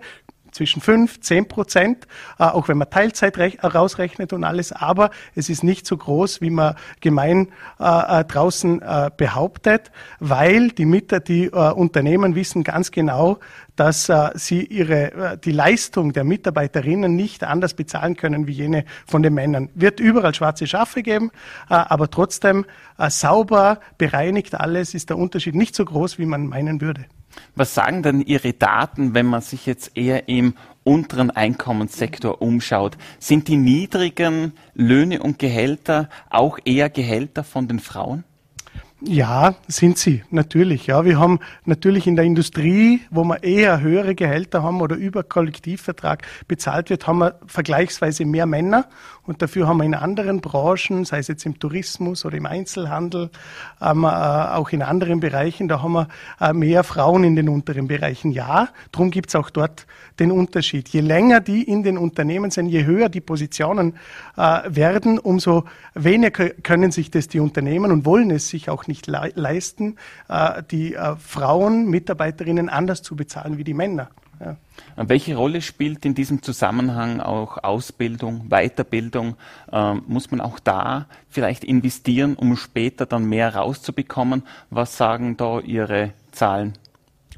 zwischen 0.56 0.80
5, 0.80 1.20
10 1.20 1.48
Prozent, 1.48 2.06
äh, 2.38 2.44
auch 2.44 2.68
wenn 2.68 2.78
man 2.78 2.90
Teilzeit 2.90 3.36
rausrechnet 3.62 4.32
und 4.32 4.44
alles, 4.44 4.72
aber 4.72 5.10
es 5.34 5.48
ist 5.48 5.62
nicht 5.62 5.86
so 5.86 5.96
groß, 5.96 6.40
wie 6.40 6.50
man 6.50 6.74
gemein 7.00 7.48
äh, 7.78 8.20
äh 8.20 8.24
draußen 8.24 8.80
äh, 8.80 9.10
behauptet, 9.16 9.90
weil 10.18 10.70
die 10.70 10.86
Mieter, 10.86 11.20
die 11.20 11.46
äh, 11.46 11.50
Unternehmen 11.50 12.34
wissen 12.34 12.64
ganz 12.64 12.90
genau, 12.90 13.38
dass 13.76 14.08
äh, 14.08 14.30
sie 14.34 14.64
ihre, 14.64 15.38
die 15.44 15.52
Leistung 15.52 16.14
der 16.14 16.24
Mitarbeiterinnen 16.24 17.14
nicht 17.14 17.44
anders 17.44 17.74
bezahlen 17.74 18.16
können 18.16 18.46
wie 18.46 18.52
jene 18.52 18.84
von 19.06 19.22
den 19.22 19.34
Männern. 19.34 19.68
Wird 19.74 20.00
überall 20.00 20.34
schwarze 20.34 20.66
Schafe 20.66 21.02
geben, 21.02 21.30
aber 21.68 22.10
trotzdem 22.10 22.64
sauber 23.08 23.80
bereinigt 23.98 24.54
alles 24.54 24.94
ist 24.94 25.10
der 25.10 25.18
Unterschied 25.18 25.54
nicht 25.54 25.74
so 25.74 25.84
groß, 25.84 26.18
wie 26.18 26.24
man 26.24 26.46
meinen 26.46 26.80
würde. 26.80 27.04
Was 27.54 27.74
sagen 27.74 28.02
denn 28.02 28.20
Ihre 28.20 28.52
Daten, 28.52 29.14
wenn 29.14 29.26
man 29.26 29.40
sich 29.40 29.66
jetzt 29.66 29.96
eher 29.96 30.28
im 30.28 30.54
unteren 30.84 31.30
Einkommenssektor 31.30 32.40
umschaut? 32.42 32.96
Sind 33.18 33.48
die 33.48 33.56
niedrigen 33.56 34.52
Löhne 34.74 35.22
und 35.22 35.38
Gehälter 35.38 36.08
auch 36.30 36.58
eher 36.64 36.90
Gehälter 36.90 37.44
von 37.44 37.68
den 37.68 37.80
Frauen? 37.80 38.24
Ja, 39.02 39.54
sind 39.68 39.98
sie, 39.98 40.22
natürlich. 40.30 40.86
Ja, 40.86 41.04
wir 41.04 41.18
haben 41.18 41.40
natürlich 41.66 42.06
in 42.06 42.16
der 42.16 42.24
Industrie, 42.24 43.02
wo 43.10 43.24
wir 43.24 43.42
eher 43.42 43.82
höhere 43.82 44.14
Gehälter 44.14 44.62
haben 44.62 44.80
oder 44.80 44.96
über 44.96 45.22
Kollektivvertrag 45.22 46.22
bezahlt 46.48 46.88
wird, 46.88 47.06
haben 47.06 47.18
wir 47.18 47.38
vergleichsweise 47.46 48.24
mehr 48.24 48.46
Männer 48.46 48.86
und 49.26 49.42
dafür 49.42 49.66
haben 49.66 49.78
wir 49.78 49.84
in 49.84 49.94
anderen 49.94 50.40
Branchen, 50.40 51.04
sei 51.04 51.18
es 51.18 51.28
jetzt 51.28 51.44
im 51.44 51.58
Tourismus 51.58 52.24
oder 52.24 52.36
im 52.36 52.46
Einzelhandel, 52.46 53.30
ähm, 53.82 54.04
äh, 54.04 54.06
auch 54.06 54.70
in 54.70 54.82
anderen 54.82 55.20
Bereichen, 55.20 55.68
da 55.68 55.82
haben 55.82 55.92
wir 55.92 56.08
äh, 56.40 56.52
mehr 56.52 56.84
Frauen 56.84 57.24
in 57.24 57.36
den 57.36 57.48
unteren 57.48 57.88
Bereichen. 57.88 58.30
Ja, 58.30 58.68
darum 58.92 59.10
gibt 59.10 59.30
es 59.30 59.34
auch 59.34 59.50
dort 59.50 59.86
den 60.20 60.30
Unterschied. 60.30 60.88
Je 60.88 61.00
länger 61.00 61.40
die 61.40 61.64
in 61.64 61.82
den 61.82 61.98
Unternehmen 61.98 62.50
sind, 62.50 62.68
je 62.68 62.84
höher 62.84 63.08
die 63.08 63.20
Positionen 63.20 63.94
äh, 64.36 64.62
werden, 64.68 65.18
umso 65.18 65.64
weniger 65.94 66.50
können 66.50 66.92
sich 66.92 67.10
das 67.10 67.28
die 67.28 67.40
Unternehmen 67.40 67.90
und 67.90 68.04
wollen 68.04 68.30
es 68.30 68.48
sich 68.48 68.70
auch 68.70 68.85
nicht 68.88 69.06
le 69.06 69.32
leisten, 69.34 69.96
äh, 70.28 70.62
die 70.70 70.94
äh, 70.94 71.16
Frauen, 71.16 71.86
Mitarbeiterinnen 71.86 72.68
anders 72.68 73.02
zu 73.02 73.16
bezahlen 73.16 73.58
wie 73.58 73.64
die 73.64 73.74
Männer. 73.74 74.10
Ja. 74.40 74.56
Welche 74.96 75.36
Rolle 75.36 75.62
spielt 75.62 76.04
in 76.04 76.14
diesem 76.14 76.42
Zusammenhang 76.42 77.20
auch 77.20 77.62
Ausbildung, 77.62 78.48
Weiterbildung? 78.48 79.36
Ähm, 79.72 80.02
muss 80.06 80.30
man 80.30 80.40
auch 80.40 80.58
da 80.58 81.06
vielleicht 81.30 81.64
investieren, 81.64 82.34
um 82.34 82.56
später 82.56 83.06
dann 83.06 83.24
mehr 83.24 83.54
rauszubekommen? 83.54 84.42
Was 84.70 84.96
sagen 84.96 85.36
da 85.36 85.60
Ihre 85.60 86.12
Zahlen? 86.32 86.74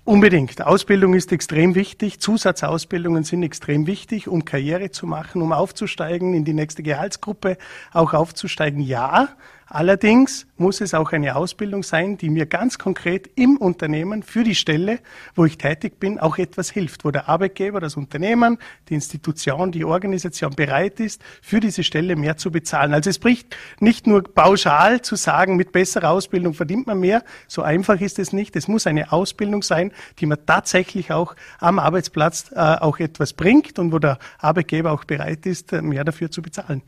Unbedingt. 0.09 0.63
Ausbildung 0.63 1.13
ist 1.13 1.33
extrem 1.33 1.75
wichtig. 1.75 2.19
Zusatzausbildungen 2.19 3.25
sind 3.25 3.43
extrem 3.43 3.87
wichtig, 3.87 4.27
um 4.27 4.47
Karriere 4.47 4.91
zu 4.91 5.07
machen, 5.07 5.43
um 5.43 5.53
aufzusteigen, 5.53 6.33
in 6.33 6.47
die 6.47 6.55
nächste 6.55 6.83
Gehaltsgruppe 6.83 7.59
auch 7.93 8.15
aufzusteigen. 8.15 8.81
Ja, 8.81 9.29
Allerdings 9.71 10.47
muss 10.57 10.81
es 10.81 10.95
auch 10.95 11.13
eine 11.13 11.37
Ausbildung 11.37 11.83
sein, 11.83 12.17
die 12.17 12.31
mir 12.31 12.47
ganz 12.47 12.79
konkret 12.79 13.29
im 13.35 13.59
Unternehmen 13.59 14.23
für 14.23 14.43
die 14.43 14.55
Stelle, 14.55 15.01
wo 15.35 15.45
ich 15.45 15.59
tätig 15.59 16.01
bin, 16.01 16.19
auch 16.19 16.39
etwas 16.39 16.71
hilft, 16.71 17.05
wo 17.05 17.11
der 17.11 17.29
Arbeitgeber, 17.29 17.79
das 17.79 17.97
Unternehmen, 17.97 18.57
die 18.89 18.95
Institution, 18.95 19.71
die 19.71 19.85
Organisation 19.85 20.55
bereit 20.55 21.01
ist, 21.01 21.23
für 21.43 21.61
diese 21.61 21.85
Stelle 21.85 22.17
mehr 22.17 22.39
zu 22.39 22.51
bezahlen. 22.51 22.95
Also 22.95 23.11
es 23.11 23.19
bricht 23.19 23.57
nicht 23.79 24.07
nur 24.07 24.23
pauschal 24.23 25.03
zu 25.03 25.17
sagen, 25.17 25.57
mit 25.57 25.71
besserer 25.71 26.11
Ausbildung 26.11 26.55
verdient 26.55 26.87
man 26.87 27.01
mehr. 27.01 27.23
So 27.47 27.61
einfach 27.61 28.01
ist 28.01 28.19
es 28.19 28.33
nicht. 28.33 28.57
Es 28.57 28.69
muss 28.69 28.87
eine 28.87 29.13
Ausbildung 29.13 29.63
sein, 29.63 29.93
die 30.19 30.25
mir 30.25 30.45
tatsächlich 30.47 31.13
auch 31.13 31.37
am 31.61 31.79
Arbeitsplatz 31.79 32.51
äh, 32.53 32.57
auch 32.59 32.99
etwas 33.01 33.35
bringt 33.35 33.79
und 33.79 33.93
wo 33.93 33.99
der 33.99 34.19
Arbeitgeber 34.39 34.93
auch 34.93 35.05
bereit 35.05 35.45
ist, 35.45 35.73
mehr 35.73 36.05
dafür 36.05 36.31
zu 36.31 36.41
bezahlen 36.41 36.81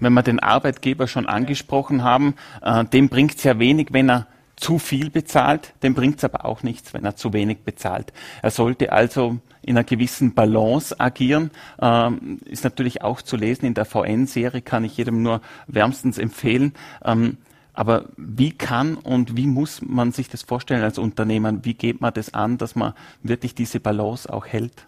wenn 0.00 0.12
wir 0.12 0.22
den 0.22 0.40
Arbeitgeber 0.40 1.06
schon 1.06 1.26
angesprochen 1.26 2.02
haben, 2.02 2.34
äh, 2.62 2.84
dem 2.84 3.08
bringt 3.08 3.36
es 3.36 3.44
ja 3.44 3.58
wenig, 3.58 3.88
wenn 3.92 4.10
er 4.10 4.26
zu 4.56 4.78
viel 4.78 5.10
bezahlt, 5.10 5.74
dem 5.82 5.94
bringt 5.94 6.18
es 6.18 6.24
aber 6.24 6.44
auch 6.44 6.62
nichts, 6.62 6.94
wenn 6.94 7.04
er 7.04 7.16
zu 7.16 7.32
wenig 7.32 7.58
bezahlt. 7.64 8.12
Er 8.40 8.50
sollte 8.50 8.92
also 8.92 9.38
in 9.62 9.76
einer 9.76 9.84
gewissen 9.84 10.34
Balance 10.34 10.98
agieren. 10.98 11.50
Ähm, 11.80 12.38
ist 12.44 12.64
natürlich 12.64 13.02
auch 13.02 13.22
zu 13.22 13.36
lesen 13.36 13.66
in 13.66 13.74
der 13.74 13.84
VN-Serie, 13.84 14.62
kann 14.62 14.84
ich 14.84 14.96
jedem 14.96 15.22
nur 15.22 15.40
wärmstens 15.66 16.18
empfehlen. 16.18 16.74
Ähm, 17.04 17.38
aber 17.72 18.04
wie 18.16 18.52
kann 18.52 18.94
und 18.94 19.36
wie 19.36 19.48
muss 19.48 19.82
man 19.82 20.12
sich 20.12 20.28
das 20.28 20.42
vorstellen 20.42 20.82
als 20.82 20.98
Unternehmer? 20.98 21.64
Wie 21.64 21.74
geht 21.74 22.00
man 22.00 22.14
das 22.14 22.32
an, 22.32 22.56
dass 22.56 22.76
man 22.76 22.94
wirklich 23.22 23.54
diese 23.56 23.80
Balance 23.80 24.32
auch 24.32 24.46
hält? 24.46 24.86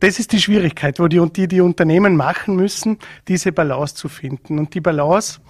Das 0.00 0.18
ist 0.18 0.32
die 0.32 0.40
Schwierigkeit, 0.40 0.98
wo 0.98 1.08
die, 1.08 1.24
die, 1.30 1.48
die 1.48 1.60
Unternehmen 1.60 2.16
machen 2.16 2.54
müssen, 2.54 2.98
diese 3.28 3.52
Balance 3.52 3.94
zu 3.94 4.08
finden. 4.08 4.58
Und 4.58 4.74
die 4.74 4.80
Balance 4.80 5.40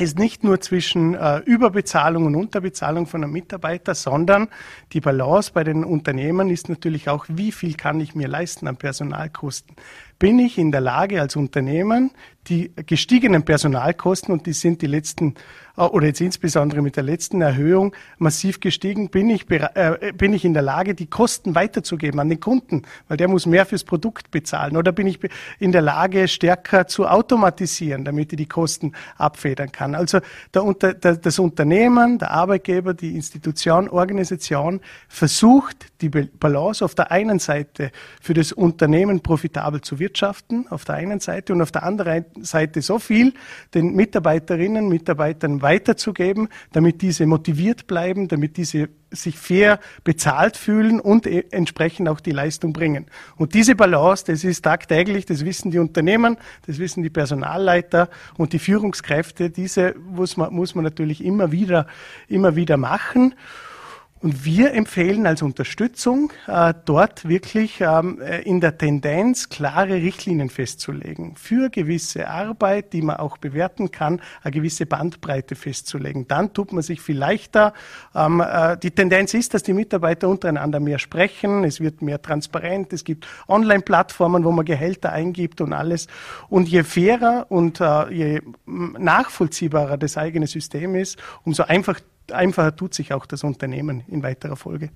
ist 0.00 0.18
nicht 0.18 0.44
nur 0.44 0.60
zwischen 0.60 1.14
äh, 1.14 1.38
Überbezahlung 1.40 2.26
und 2.26 2.36
Unterbezahlung 2.36 3.06
von 3.06 3.22
einem 3.22 3.32
Mitarbeiter, 3.32 3.94
sondern 3.94 4.48
die 4.92 5.00
Balance 5.00 5.50
bei 5.52 5.64
den 5.64 5.84
Unternehmen 5.84 6.50
ist 6.50 6.68
natürlich 6.68 7.08
auch, 7.08 7.26
wie 7.28 7.52
viel 7.52 7.74
kann 7.74 8.00
ich 8.00 8.14
mir 8.14 8.28
leisten 8.28 8.68
an 8.68 8.76
Personalkosten. 8.76 9.74
Bin 10.18 10.38
ich 10.38 10.56
in 10.56 10.72
der 10.72 10.80
Lage 10.80 11.20
als 11.20 11.36
Unternehmen, 11.36 12.12
die 12.48 12.72
gestiegenen 12.86 13.44
Personalkosten, 13.44 14.32
und 14.32 14.46
die 14.46 14.52
sind 14.52 14.82
die 14.82 14.86
letzten, 14.86 15.34
äh, 15.76 15.82
oder 15.82 16.06
jetzt 16.06 16.20
insbesondere 16.20 16.82
mit 16.82 16.96
der 16.96 17.04
letzten 17.04 17.40
Erhöhung 17.40 17.94
massiv 18.18 18.60
gestiegen, 18.60 19.10
bin 19.10 19.30
ich, 19.30 19.50
äh, 19.50 20.12
bin 20.16 20.32
ich 20.32 20.44
in 20.44 20.54
der 20.54 20.62
Lage, 20.62 20.94
die 20.94 21.06
Kosten 21.06 21.54
weiterzugeben 21.54 22.20
an 22.20 22.28
den 22.28 22.40
Kunden, 22.40 22.82
weil 23.08 23.16
der 23.16 23.28
muss 23.28 23.46
mehr 23.46 23.66
fürs 23.66 23.84
Produkt 23.84 24.30
bezahlen. 24.30 24.76
Oder 24.76 24.92
bin 24.92 25.06
ich 25.06 25.18
in 25.58 25.72
der 25.72 25.82
Lage, 25.82 26.28
stärker 26.28 26.86
zu 26.86 27.06
automatisieren, 27.06 28.04
damit 28.04 28.32
ich 28.32 28.38
die 28.38 28.46
Kosten 28.46 28.92
abfedern 29.16 29.70
kann. 29.72 29.94
Also 29.94 30.20
der, 30.54 30.94
der, 30.94 31.16
das 31.16 31.38
Unternehmen, 31.38 32.18
der 32.18 32.30
Arbeitgeber, 32.30 32.94
die 32.94 33.14
Institution, 33.14 33.88
Organisation 33.88 34.80
versucht, 35.08 35.86
die 36.00 36.08
Balance 36.08 36.84
auf 36.84 36.94
der 36.94 37.10
einen 37.10 37.38
Seite 37.38 37.90
für 38.20 38.34
das 38.34 38.52
Unternehmen 38.52 39.20
profitabel 39.20 39.80
zu 39.80 39.98
wirtschaften, 39.98 40.66
auf 40.70 40.84
der 40.84 40.96
einen 40.96 41.20
Seite, 41.20 41.52
und 41.52 41.62
auf 41.62 41.72
der 41.72 41.82
anderen 41.82 42.24
Seite 42.44 42.82
so 42.82 42.98
viel 42.98 43.34
den 43.74 43.94
Mitarbeiterinnen, 43.94 44.88
Mitarbeitern 44.88 45.62
weiterzugeben, 45.62 46.48
damit 46.72 47.02
diese 47.02 47.26
motiviert 47.26 47.86
bleiben, 47.86 48.28
damit 48.28 48.56
diese 48.56 48.88
sich 49.10 49.38
fair 49.38 49.80
bezahlt 50.04 50.56
fühlen 50.56 51.00
und 51.00 51.26
e 51.26 51.44
entsprechend 51.50 52.08
auch 52.08 52.20
die 52.20 52.30
Leistung 52.30 52.72
bringen. 52.72 53.06
Und 53.36 53.54
diese 53.54 53.74
Balance, 53.74 54.24
das 54.26 54.44
ist 54.44 54.62
tagtäglich, 54.62 55.24
das 55.26 55.44
wissen 55.44 55.70
die 55.70 55.78
Unternehmen, 55.78 56.36
das 56.66 56.78
wissen 56.78 57.02
die 57.02 57.10
Personalleiter 57.10 58.10
und 58.36 58.52
die 58.52 58.58
Führungskräfte, 58.58 59.50
diese 59.50 59.94
muss 59.98 60.36
man, 60.36 60.52
muss 60.52 60.74
man 60.74 60.84
natürlich 60.84 61.24
immer 61.24 61.52
wieder, 61.52 61.86
immer 62.28 62.56
wieder 62.56 62.76
machen. 62.76 63.34
Und 64.20 64.44
wir 64.44 64.74
empfehlen 64.74 65.26
als 65.26 65.42
Unterstützung, 65.42 66.32
äh, 66.48 66.74
dort 66.84 67.28
wirklich 67.28 67.80
ähm, 67.80 68.20
äh, 68.20 68.42
in 68.42 68.60
der 68.60 68.76
Tendenz 68.76 69.48
klare 69.48 69.94
Richtlinien 69.94 70.50
festzulegen. 70.50 71.36
Für 71.36 71.70
gewisse 71.70 72.28
Arbeit, 72.28 72.92
die 72.92 73.02
man 73.02 73.16
auch 73.16 73.38
bewerten 73.38 73.92
kann, 73.92 74.20
eine 74.42 74.50
gewisse 74.50 74.86
Bandbreite 74.86 75.54
festzulegen. 75.54 76.26
Dann 76.26 76.52
tut 76.52 76.72
man 76.72 76.82
sich 76.82 77.00
viel 77.00 77.16
leichter. 77.16 77.74
Ähm, 78.12 78.40
äh, 78.40 78.76
die 78.76 78.90
Tendenz 78.90 79.34
ist, 79.34 79.54
dass 79.54 79.62
die 79.62 79.72
Mitarbeiter 79.72 80.28
untereinander 80.28 80.80
mehr 80.80 80.98
sprechen. 80.98 81.62
Es 81.62 81.78
wird 81.78 82.02
mehr 82.02 82.20
transparent. 82.20 82.92
Es 82.92 83.04
gibt 83.04 83.24
Online-Plattformen, 83.46 84.42
wo 84.42 84.50
man 84.50 84.64
Gehälter 84.64 85.12
eingibt 85.12 85.60
und 85.60 85.72
alles. 85.72 86.08
Und 86.48 86.68
je 86.68 86.82
fairer 86.82 87.46
und 87.50 87.80
je 88.10 88.40
nachvollziehbarer 88.66 89.96
das 89.96 90.16
eigene 90.16 90.46
System 90.46 90.94
ist, 90.94 91.18
umso 91.44 91.62
einfach 91.62 92.00
einfacher 92.32 92.74
tut 92.74 92.94
sich 92.94 93.12
auch 93.12 93.26
das 93.26 93.44
Unternehmen 93.44 94.02
in 94.08 94.22
weiterer 94.22 94.56
Folge. 94.56 94.90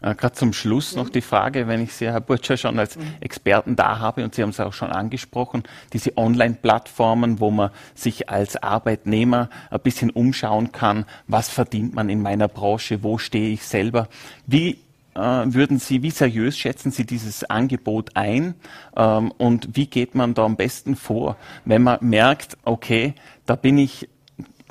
Äh, 0.00 0.14
Gerade 0.14 0.34
zum 0.34 0.52
Schluss 0.52 0.96
noch 0.96 1.08
die 1.08 1.20
Frage, 1.20 1.66
wenn 1.68 1.82
ich 1.82 1.92
Sie, 1.92 2.06
Herr 2.06 2.20
Burtscher, 2.20 2.56
schon 2.56 2.78
als 2.78 2.98
Experten 3.20 3.76
da 3.76 3.98
habe 3.98 4.24
und 4.24 4.34
Sie 4.34 4.42
haben 4.42 4.50
es 4.50 4.60
auch 4.60 4.72
schon 4.72 4.90
angesprochen, 4.90 5.64
diese 5.92 6.16
Online-Plattformen, 6.16 7.40
wo 7.40 7.50
man 7.50 7.70
sich 7.94 8.28
als 8.28 8.56
Arbeitnehmer 8.56 9.50
ein 9.70 9.80
bisschen 9.80 10.10
umschauen 10.10 10.72
kann, 10.72 11.04
was 11.26 11.48
verdient 11.48 11.94
man 11.94 12.08
in 12.08 12.22
meiner 12.22 12.48
Branche, 12.48 13.02
wo 13.02 13.18
stehe 13.18 13.50
ich 13.50 13.64
selber. 13.64 14.08
Wie 14.46 14.78
äh, 15.14 15.20
würden 15.20 15.78
Sie, 15.78 16.02
wie 16.02 16.10
seriös 16.10 16.58
schätzen 16.58 16.90
Sie 16.90 17.06
dieses 17.06 17.44
Angebot 17.44 18.10
ein 18.14 18.54
ähm, 18.96 19.30
und 19.38 19.76
wie 19.76 19.86
geht 19.86 20.14
man 20.14 20.34
da 20.34 20.44
am 20.44 20.56
besten 20.56 20.96
vor, 20.96 21.36
wenn 21.64 21.82
man 21.82 21.98
merkt, 22.00 22.56
okay, 22.64 23.14
da 23.46 23.56
bin 23.56 23.78
ich 23.78 24.08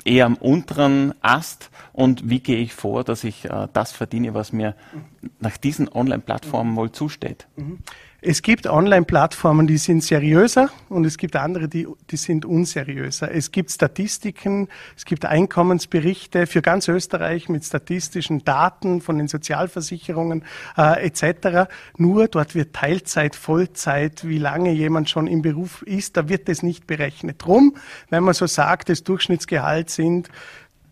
eher 0.04 0.26
am 0.26 0.36
unteren 0.36 1.14
Ast 1.20 1.70
und 1.92 2.28
wie 2.28 2.40
gehe 2.40 2.58
ich 2.58 2.74
vor, 2.74 3.04
dass 3.04 3.24
ich 3.24 3.46
äh, 3.46 3.68
das 3.72 3.92
verdiene, 3.92 4.34
was 4.34 4.52
mir 4.52 4.74
nach 5.40 5.56
diesen 5.56 5.88
Online-Plattformen 5.88 6.76
wohl 6.76 6.92
zusteht. 6.92 7.46
Mhm. 7.56 7.78
Es 8.26 8.40
gibt 8.40 8.66
Online-Plattformen, 8.66 9.66
die 9.66 9.76
sind 9.76 10.02
seriöser 10.02 10.70
und 10.88 11.04
es 11.04 11.18
gibt 11.18 11.36
andere, 11.36 11.68
die, 11.68 11.86
die 12.10 12.16
sind 12.16 12.46
unseriöser. 12.46 13.30
Es 13.30 13.52
gibt 13.52 13.70
Statistiken, 13.70 14.68
es 14.96 15.04
gibt 15.04 15.26
Einkommensberichte 15.26 16.46
für 16.46 16.62
ganz 16.62 16.88
Österreich 16.88 17.50
mit 17.50 17.66
statistischen 17.66 18.42
Daten 18.42 19.02
von 19.02 19.18
den 19.18 19.28
Sozialversicherungen 19.28 20.42
äh, 20.78 21.06
etc. 21.06 21.70
Nur 21.98 22.28
dort 22.28 22.54
wird 22.54 22.72
Teilzeit, 22.72 23.36
Vollzeit, 23.36 24.26
wie 24.26 24.38
lange 24.38 24.72
jemand 24.72 25.10
schon 25.10 25.26
im 25.26 25.42
Beruf 25.42 25.82
ist, 25.82 26.16
da 26.16 26.26
wird 26.26 26.48
das 26.48 26.62
nicht 26.62 26.86
berechnet. 26.86 27.44
Drum, 27.44 27.76
wenn 28.08 28.24
man 28.24 28.32
so 28.32 28.46
sagt, 28.46 28.88
das 28.88 29.04
Durchschnittsgehalt 29.04 29.90
sind 29.90 30.30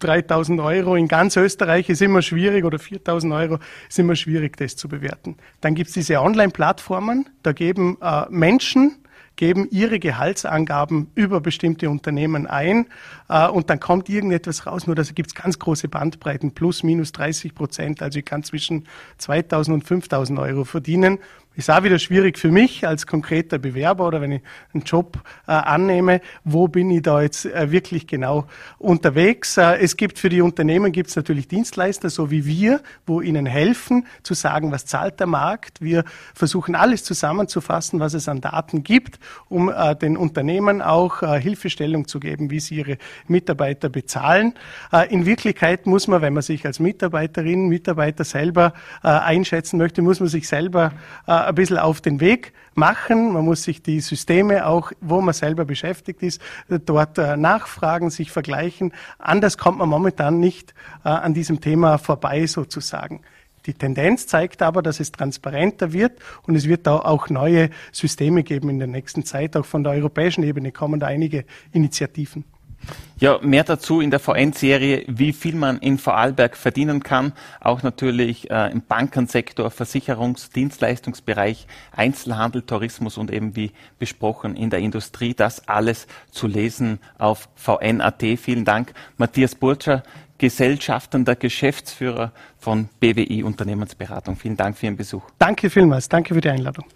3000 0.03 0.61
Euro 0.61 0.97
in 0.97 1.09
ganz 1.09 1.37
Österreich 1.37 1.89
ist 1.89 2.03
immer 2.03 2.23
schwierig 2.23 2.65
oder 2.65 2.79
4000 2.79 3.33
Euro 3.33 3.59
ist 3.89 3.99
immer 3.99 4.17
schwierig, 4.17 4.57
das 4.57 4.77
zu 4.77 4.89
bewerten. 4.89 5.37
Dann 5.61 5.75
gibt 5.75 5.89
es 5.89 5.95
diese 5.95 6.21
Online-Plattformen, 6.21 7.29
da 7.43 7.53
geben 7.53 7.99
äh, 8.01 8.25
Menschen, 8.29 8.97
geben 9.37 9.69
ihre 9.71 9.99
Gehaltsangaben 9.99 11.11
über 11.15 11.41
bestimmte 11.41 11.89
Unternehmen 11.89 12.47
ein 12.47 12.87
äh, 13.29 13.49
und 13.49 13.71
dann 13.71 13.81
kommt 13.81 14.09
irgendetwas 14.09 14.67
raus. 14.67 14.87
Nur 14.87 14.97
da 14.97 15.03
gibt 15.03 15.29
es 15.29 15.35
ganz 15.35 15.59
große 15.59 15.89
Bandbreiten, 15.89 16.53
plus 16.53 16.83
minus 16.83 17.13
30 17.13 17.55
Prozent. 17.55 18.03
Also 18.03 18.19
ich 18.19 18.25
kann 18.25 18.43
zwischen 18.43 18.87
2000 19.19 19.75
und 19.75 19.85
5000 19.85 20.39
Euro 20.39 20.65
verdienen 20.65 21.19
ist 21.55 21.71
auch 21.71 21.83
wieder 21.83 21.99
schwierig 21.99 22.39
für 22.39 22.51
mich 22.51 22.87
als 22.87 23.07
konkreter 23.07 23.59
Bewerber 23.59 24.07
oder 24.07 24.21
wenn 24.21 24.33
ich 24.33 24.43
einen 24.73 24.85
Job 24.85 25.19
äh, 25.47 25.53
annehme, 25.53 26.21
wo 26.45 26.69
bin 26.69 26.91
ich 26.91 27.03
da 27.03 27.21
jetzt 27.21 27.45
äh, 27.45 27.71
wirklich 27.71 28.07
genau 28.07 28.47
unterwegs? 28.79 29.57
Äh, 29.57 29.79
es 29.79 29.97
gibt 29.97 30.19
für 30.19 30.29
die 30.29 30.41
Unternehmen 30.41 30.93
gibt 30.93 31.11
es 31.11 31.17
natürlich 31.17 31.49
Dienstleister, 31.49 32.11
so 32.11 32.31
wie 32.31 32.47
wir, 32.47 32.81
wo 33.07 33.21
ihnen 33.21 33.47
helfen 33.47 34.07
zu 34.23 34.35
sagen, 34.35 34.73
was 34.73 34.87
zahlt 34.87 35.21
der 35.21 35.27
Markt. 35.27 35.83
Wir 35.83 36.05
versuchen 36.35 36.75
alles 36.75 37.05
zusammenzufassen, 37.05 38.01
was 38.01 38.15
es 38.15 38.29
an 38.29 38.41
Daten 38.41 38.83
gibt, 38.83 39.19
um 39.49 39.69
äh, 39.69 39.95
den 39.95 40.17
Unternehmen 40.17 40.83
auch 40.83 41.23
äh, 41.23 41.41
Hilfestellung 41.41 42.09
zu 42.09 42.21
geben, 42.21 42.51
wie 42.51 42.61
sie 42.61 42.77
ihre 42.77 42.99
Mitarbeiter 43.29 43.89
bezahlen. 43.89 44.55
Äh, 44.93 45.13
in 45.13 45.27
Wirklichkeit 45.27 45.87
muss 45.87 46.09
man, 46.09 46.23
wenn 46.23 46.33
man 46.33 46.43
sich 46.43 46.65
als 46.65 46.81
Mitarbeiterin, 46.81 47.69
Mitarbeiter 47.69 48.25
selber 48.25 48.73
einschätzen 49.03 49.79
möchte, 49.79 50.03
muss 50.03 50.21
man 50.21 50.29
sich 50.29 50.49
selber 50.49 50.93
ein 51.47 51.55
bisschen 51.55 51.79
auf 51.79 52.01
den 52.01 52.21
Weg 52.21 52.53
machen. 52.75 53.33
Man 53.33 53.45
muss 53.45 53.63
sich 53.63 53.83
die 53.83 54.01
Systeme 54.01 54.67
auch, 54.67 54.93
wo 55.01 55.21
man 55.21 55.35
selber 55.35 55.65
beschäftigt 55.65 56.23
ist, 56.23 56.41
dort 56.69 57.19
äh, 57.19 57.37
nachfragen, 57.37 58.11
sich 58.11 58.31
vergleichen. 58.31 58.93
Anders 59.19 59.59
kommt 59.59 59.79
man 59.79 59.89
momentan 59.89 60.41
nicht 60.41 60.75
äh, 61.05 61.09
an 61.09 61.35
diesem 61.35 61.61
Thema 61.61 61.99
vorbei 61.99 62.47
sozusagen. 62.47 63.21
Die 63.67 63.75
Tendenz 63.75 64.27
zeigt 64.27 64.61
aber, 64.61 64.83
dass 64.83 64.99
es 64.99 65.13
transparenter 65.13 65.93
wird 65.93 66.19
und 66.47 66.57
es 66.57 66.67
wird 66.67 66.87
da 66.87 66.97
auch 66.97 67.29
neue 67.29 67.71
Systeme 67.93 68.43
geben 68.43 68.69
in 68.71 68.79
der 68.79 68.89
nächsten 68.89 69.25
Zeit. 69.25 69.57
Auch 69.57 69.67
von 69.67 69.85
der 69.85 69.93
europäischen 69.93 70.43
Ebene 70.43 70.73
kommen 70.73 70.99
da 70.99 71.07
einige 71.07 71.45
Initiativen. 71.73 72.45
Ja, 73.23 73.39
mehr 73.41 73.63
dazu 73.63 74.01
in 74.01 74.11
der 74.11 74.19
VN-Serie, 74.19 75.05
wie 75.07 75.33
viel 75.33 75.55
man 75.55 75.79
in 75.79 75.99
Vorarlberg 75.99 76.57
verdienen 76.57 77.05
kann. 77.05 77.33
Auch 77.61 77.85
natürlich 77.85 78.51
äh, 78.51 78.73
im 78.73 78.83
Bankensektor, 78.83 79.69
Versicherungs-, 79.69 80.53
Dienstleistungsbereich, 80.53 81.69
Einzelhandel, 81.93 82.63
Tourismus 82.63 83.19
und 83.19 83.31
eben 83.31 83.55
wie 83.55 83.71
besprochen 84.01 84.57
in 84.57 84.71
der 84.71 84.81
Industrie. 84.81 85.35
Das 85.35 85.69
alles 85.69 86.09
zu 86.33 86.49
lesen 86.49 86.99
auf 87.17 87.49
VN.at. 87.55 88.25
Vielen 88.39 88.65
Dank, 88.65 88.93
Matthias 89.19 89.55
Burtscher, 89.55 90.03
gesellschaftender 90.39 91.37
Geschäftsführer 91.37 92.33
von 92.59 92.89
BWI 92.99 93.45
Unternehmensberatung. 93.45 94.35
Vielen 94.35 94.57
Dank 94.57 94.77
für 94.77 94.87
Ihren 94.87 94.97
Besuch. 94.97 95.23
Danke 95.39 95.71
vielmals. 95.71 96.09
Danke 96.09 96.35
für 96.35 96.41
die 96.41 96.51
Einladung. 96.51 96.87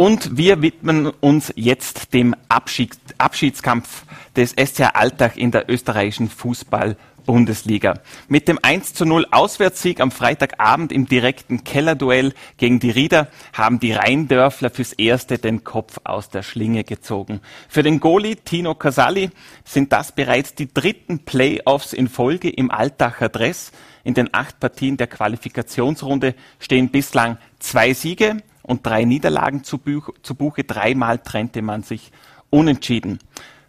Und 0.00 0.38
wir 0.38 0.62
widmen 0.62 1.08
uns 1.08 1.52
jetzt 1.56 2.14
dem 2.14 2.34
Abschied, 2.48 2.96
Abschiedskampf 3.18 4.04
des 4.34 4.52
SCR 4.52 4.96
Alltag 4.96 5.36
in 5.36 5.50
der 5.50 5.68
österreichischen 5.68 6.30
Fußball 6.30 6.96
Bundesliga. 7.26 8.00
Mit 8.26 8.48
dem 8.48 8.58
1 8.62 8.94
zu 8.94 9.04
0 9.04 9.26
Auswärtssieg 9.30 10.00
am 10.00 10.10
Freitagabend 10.10 10.90
im 10.90 11.04
direkten 11.04 11.64
Kellerduell 11.64 12.32
gegen 12.56 12.80
die 12.80 12.88
Rieder 12.88 13.28
haben 13.52 13.78
die 13.78 13.92
Rheindörfler 13.92 14.70
fürs 14.70 14.94
Erste 14.94 15.36
den 15.36 15.64
Kopf 15.64 15.98
aus 16.04 16.30
der 16.30 16.44
Schlinge 16.44 16.82
gezogen. 16.82 17.42
Für 17.68 17.82
den 17.82 18.00
Goalie 18.00 18.36
Tino 18.36 18.74
Casali 18.74 19.28
sind 19.66 19.92
das 19.92 20.12
bereits 20.12 20.54
die 20.54 20.72
dritten 20.72 21.26
Playoffs 21.26 21.92
in 21.92 22.08
Folge 22.08 22.48
im 22.48 22.70
Altacher 22.70 23.28
Dress. 23.28 23.70
In 24.02 24.14
den 24.14 24.32
acht 24.32 24.60
Partien 24.60 24.96
der 24.96 25.08
Qualifikationsrunde 25.08 26.34
stehen 26.58 26.88
bislang 26.88 27.36
zwei 27.58 27.92
Siege, 27.92 28.38
und 28.70 28.86
drei 28.86 29.04
Niederlagen 29.04 29.64
zu, 29.64 29.78
Buch, 29.78 30.10
zu 30.22 30.36
Buche. 30.36 30.62
Dreimal 30.62 31.18
trennte 31.18 31.60
man 31.60 31.82
sich 31.82 32.12
unentschieden. 32.50 33.18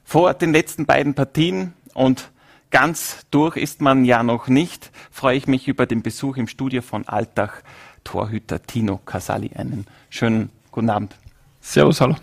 Vor 0.03 0.35
den 0.35 0.53
letzten 0.53 0.85
beiden 0.85 1.15
Partien 1.15 1.73
und 1.95 2.29
ganz 2.69 3.25
durch 3.31 3.57
ist 3.57 3.81
man 3.81 4.05
ja 4.05 4.21
noch 4.21 4.47
nicht, 4.47 4.91
freue 5.09 5.37
ich 5.37 5.47
mich 5.47 5.67
über 5.67 5.87
den 5.87 6.03
Besuch 6.03 6.37
im 6.37 6.47
Studio 6.47 6.83
von 6.83 7.07
Altach 7.07 7.63
Torhüter 8.03 8.61
Tino 8.61 8.99
Casali. 9.03 9.49
Einen 9.55 9.87
schönen 10.11 10.51
guten 10.69 10.91
Abend. 10.91 11.15
Servus, 11.61 11.99
hallo. 11.99 12.15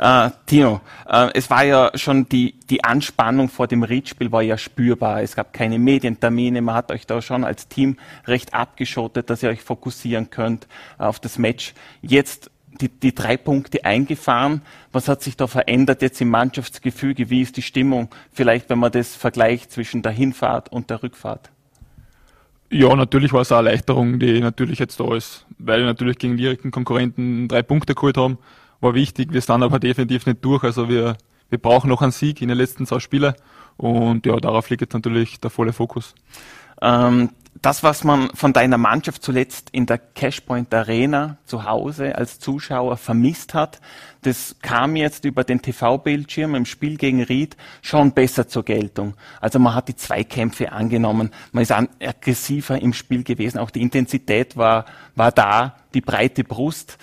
Äh, 0.00 0.30
Tino, 0.46 0.80
äh, 1.06 1.28
es 1.34 1.50
war 1.50 1.62
ja 1.62 1.90
schon 1.94 2.26
die, 2.26 2.54
die 2.70 2.82
Anspannung 2.82 3.50
vor 3.50 3.66
dem 3.66 3.82
Riedspiel 3.82 4.32
war 4.32 4.40
ja 4.40 4.56
spürbar. 4.56 5.20
Es 5.20 5.36
gab 5.36 5.52
keine 5.52 5.78
Medientermine, 5.78 6.62
man 6.62 6.74
hat 6.74 6.90
euch 6.90 7.06
da 7.06 7.20
schon 7.20 7.44
als 7.44 7.68
Team 7.68 7.98
recht 8.26 8.54
abgeschottet, 8.54 9.28
dass 9.28 9.42
ihr 9.42 9.50
euch 9.50 9.60
fokussieren 9.60 10.30
könnt 10.30 10.68
auf 10.96 11.20
das 11.20 11.36
Match. 11.36 11.74
Jetzt 12.00 12.50
die, 12.80 12.88
die 12.88 13.14
drei 13.14 13.36
Punkte 13.36 13.84
eingefahren. 13.84 14.62
Was 14.90 15.06
hat 15.06 15.22
sich 15.22 15.36
da 15.36 15.46
verändert 15.46 16.00
jetzt 16.00 16.18
im 16.22 16.30
Mannschaftsgefüge? 16.30 17.28
Wie 17.28 17.42
ist 17.42 17.58
die 17.58 17.62
Stimmung? 17.62 18.08
Vielleicht, 18.32 18.70
wenn 18.70 18.78
man 18.78 18.92
das 18.92 19.14
vergleicht 19.14 19.70
zwischen 19.70 20.00
der 20.00 20.12
Hinfahrt 20.12 20.72
und 20.72 20.88
der 20.88 21.02
Rückfahrt. 21.02 21.50
Ja, 22.70 22.96
natürlich 22.96 23.34
war 23.34 23.42
es 23.42 23.52
eine 23.52 23.68
Erleichterung, 23.68 24.18
die 24.18 24.40
natürlich 24.40 24.78
jetzt 24.78 24.98
da 24.98 25.14
ist, 25.14 25.44
weil 25.58 25.80
wir 25.80 25.86
natürlich 25.86 26.16
gegen 26.16 26.38
direkten 26.38 26.70
Konkurrenten 26.70 27.48
drei 27.48 27.62
Punkte 27.62 27.94
geholt 27.94 28.16
haben 28.16 28.38
war 28.80 28.94
wichtig. 28.94 29.32
Wir 29.32 29.40
sind 29.40 29.62
aber 29.62 29.78
definitiv 29.78 30.26
nicht 30.26 30.44
durch. 30.44 30.64
Also 30.64 30.88
wir, 30.88 31.16
wir 31.48 31.58
brauchen 31.58 31.88
noch 31.88 32.02
einen 32.02 32.12
Sieg 32.12 32.40
in 32.42 32.48
den 32.48 32.58
letzten 32.58 32.86
zwei 32.86 33.00
Spielen. 33.00 33.34
Und 33.76 34.26
ja, 34.26 34.36
darauf 34.36 34.68
liegt 34.70 34.82
jetzt 34.82 34.94
natürlich 34.94 35.40
der 35.40 35.50
volle 35.50 35.72
Fokus. 35.72 36.14
Ähm, 36.82 37.30
das, 37.62 37.82
was 37.82 38.04
man 38.04 38.30
von 38.34 38.52
deiner 38.52 38.78
Mannschaft 38.78 39.22
zuletzt 39.22 39.70
in 39.70 39.84
der 39.84 39.98
Cashpoint 39.98 40.72
Arena 40.72 41.36
zu 41.44 41.64
Hause 41.64 42.16
als 42.16 42.38
Zuschauer 42.38 42.96
vermisst 42.96 43.54
hat, 43.54 43.80
das 44.22 44.56
kam 44.62 44.96
jetzt 44.96 45.24
über 45.24 45.44
den 45.44 45.60
TV-Bildschirm 45.60 46.54
im 46.54 46.64
Spiel 46.64 46.96
gegen 46.96 47.22
Ried 47.22 47.56
schon 47.82 48.12
besser 48.12 48.48
zur 48.48 48.64
Geltung. 48.64 49.14
Also 49.40 49.58
man 49.58 49.74
hat 49.74 49.88
die 49.88 49.96
Zweikämpfe 49.96 50.72
angenommen, 50.72 51.30
man 51.52 51.62
ist 51.62 51.72
aggressiver 51.72 52.80
im 52.80 52.92
Spiel 52.92 53.24
gewesen, 53.24 53.58
auch 53.58 53.70
die 53.70 53.82
Intensität 53.82 54.56
war, 54.56 54.86
war 55.14 55.32
da, 55.32 55.76
die 55.92 56.00
breite 56.00 56.44
Brust 56.44 56.98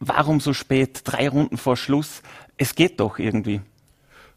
warum 0.00 0.40
so 0.40 0.52
spät, 0.52 1.02
drei 1.04 1.28
Runden 1.28 1.56
vor 1.56 1.76
Schluss? 1.76 2.22
Es 2.56 2.74
geht 2.74 3.00
doch 3.00 3.18
irgendwie. 3.18 3.60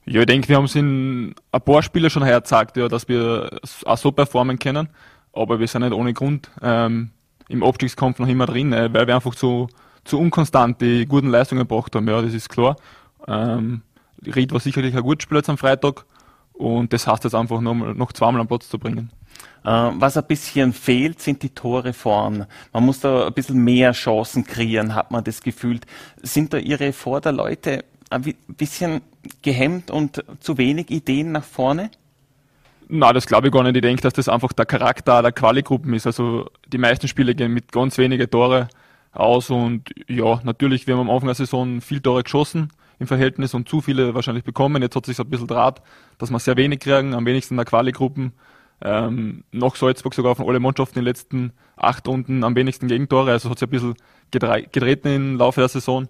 Ja, 0.05 0.21
ich 0.21 0.25
denke, 0.25 0.49
wir 0.49 0.55
haben 0.55 0.65
es 0.65 0.75
in 0.75 1.35
ein 1.51 1.61
paar 1.61 1.83
Spiele 1.83 2.09
schon 2.09 2.23
hergezeigt, 2.23 2.77
ja, 2.77 2.87
dass 2.87 3.07
wir 3.07 3.59
auch 3.85 3.97
so 3.97 4.11
performen 4.11 4.57
können. 4.57 4.89
Aber 5.33 5.59
wir 5.59 5.67
sind 5.67 5.83
nicht 5.83 5.93
ohne 5.93 6.13
Grund 6.13 6.49
ähm, 6.61 7.11
im 7.47 7.63
Abstiegskampf 7.63 8.19
noch 8.19 8.27
immer 8.27 8.45
drin, 8.45 8.73
äh, 8.73 8.91
weil 8.91 9.07
wir 9.07 9.15
einfach 9.15 9.35
zu, 9.35 9.67
zu 10.03 10.19
unkonstant 10.19 10.81
die 10.81 11.05
guten 11.05 11.29
Leistungen 11.29 11.67
gebracht 11.67 11.95
haben. 11.95 12.07
Ja, 12.07 12.21
das 12.21 12.33
ist 12.33 12.49
klar. 12.49 12.75
Ähm, 13.27 13.81
Ried 14.25 14.51
war 14.51 14.59
sicherlich 14.59 14.95
ein 14.95 15.03
gutes 15.03 15.23
Spiel 15.23 15.37
jetzt 15.37 15.49
am 15.49 15.57
Freitag 15.57 16.05
und 16.53 16.91
das 16.91 17.07
heißt 17.07 17.23
jetzt 17.23 17.35
einfach 17.35 17.61
noch, 17.61 17.73
noch 17.73 18.11
zweimal 18.11 18.41
am 18.41 18.47
Platz 18.47 18.67
zu 18.67 18.79
bringen. 18.79 19.11
Äh, 19.63 19.69
was 19.69 20.17
ein 20.17 20.25
bisschen 20.25 20.73
fehlt, 20.73 21.21
sind 21.21 21.43
die 21.43 21.49
Tore 21.49 21.93
vorn. 21.93 22.45
Man 22.73 22.85
muss 22.85 22.99
da 22.99 23.27
ein 23.27 23.33
bisschen 23.33 23.63
mehr 23.63 23.91
Chancen 23.91 24.45
kreieren, 24.45 24.95
hat 24.95 25.11
man 25.11 25.23
das 25.23 25.41
Gefühl. 25.41 25.79
Sind 26.21 26.53
da 26.53 26.57
Ihre 26.57 26.93
Vorderleute 26.93 27.83
ein 28.09 28.33
bisschen 28.47 29.01
gehemmt 29.41 29.91
und 29.91 30.23
zu 30.39 30.57
wenig 30.57 30.89
Ideen 30.89 31.31
nach 31.31 31.43
vorne? 31.43 31.91
Na, 32.87 33.13
das 33.13 33.27
glaube 33.27 33.47
ich 33.47 33.53
gar 33.53 33.63
nicht. 33.63 33.75
Ich 33.75 33.83
denke, 33.83 34.01
dass 34.01 34.13
das 34.13 34.29
einfach 34.29 34.51
der 34.53 34.65
Charakter 34.65 35.21
der 35.21 35.31
Quali-Gruppen 35.31 35.93
ist. 35.93 36.07
Also 36.07 36.49
die 36.67 36.79
meisten 36.79 37.07
Spiele 37.07 37.35
gehen 37.35 37.53
mit 37.53 37.71
ganz 37.71 37.99
wenigen 37.99 38.29
Tore 38.29 38.67
aus 39.11 39.49
und 39.49 39.89
ja, 40.07 40.39
natürlich, 40.43 40.87
wir 40.87 40.95
haben 40.95 41.01
am 41.01 41.09
Anfang 41.09 41.27
der 41.27 41.35
Saison 41.35 41.81
viel 41.81 41.99
Tore 41.99 42.23
geschossen 42.23 42.71
im 42.99 43.07
Verhältnis 43.07 43.53
und 43.53 43.69
zu 43.69 43.81
viele 43.81 44.15
wahrscheinlich 44.15 44.43
bekommen. 44.43 44.81
Jetzt 44.81 44.95
hat 44.95 45.05
sich 45.05 45.19
ein 45.19 45.29
bisschen 45.29 45.47
draht, 45.47 45.81
dass 46.17 46.31
wir 46.31 46.39
sehr 46.39 46.57
wenig 46.57 46.79
kriegen, 46.79 47.13
am 47.13 47.25
wenigsten 47.25 47.53
in 47.53 47.57
der 47.57 47.65
Quali-Gruppen. 47.65 48.33
Ähm, 48.81 49.43
nach 49.51 49.75
Salzburg 49.75 50.13
sogar 50.13 50.35
von 50.35 50.47
alle 50.47 50.59
Mannschaften 50.59 50.99
in 50.99 51.05
den 51.05 51.09
letzten 51.09 51.53
acht 51.75 52.07
Runden 52.07 52.43
am 52.43 52.55
wenigsten 52.55 52.87
Gegentore, 52.87 53.31
also 53.31 53.49
hat 53.49 53.59
sich 53.59 53.67
ein 53.67 53.71
bisschen 53.71 53.95
gedreht 54.31 55.05
im 55.05 55.37
Laufe 55.37 55.61
der 55.61 55.69
Saison. 55.69 56.07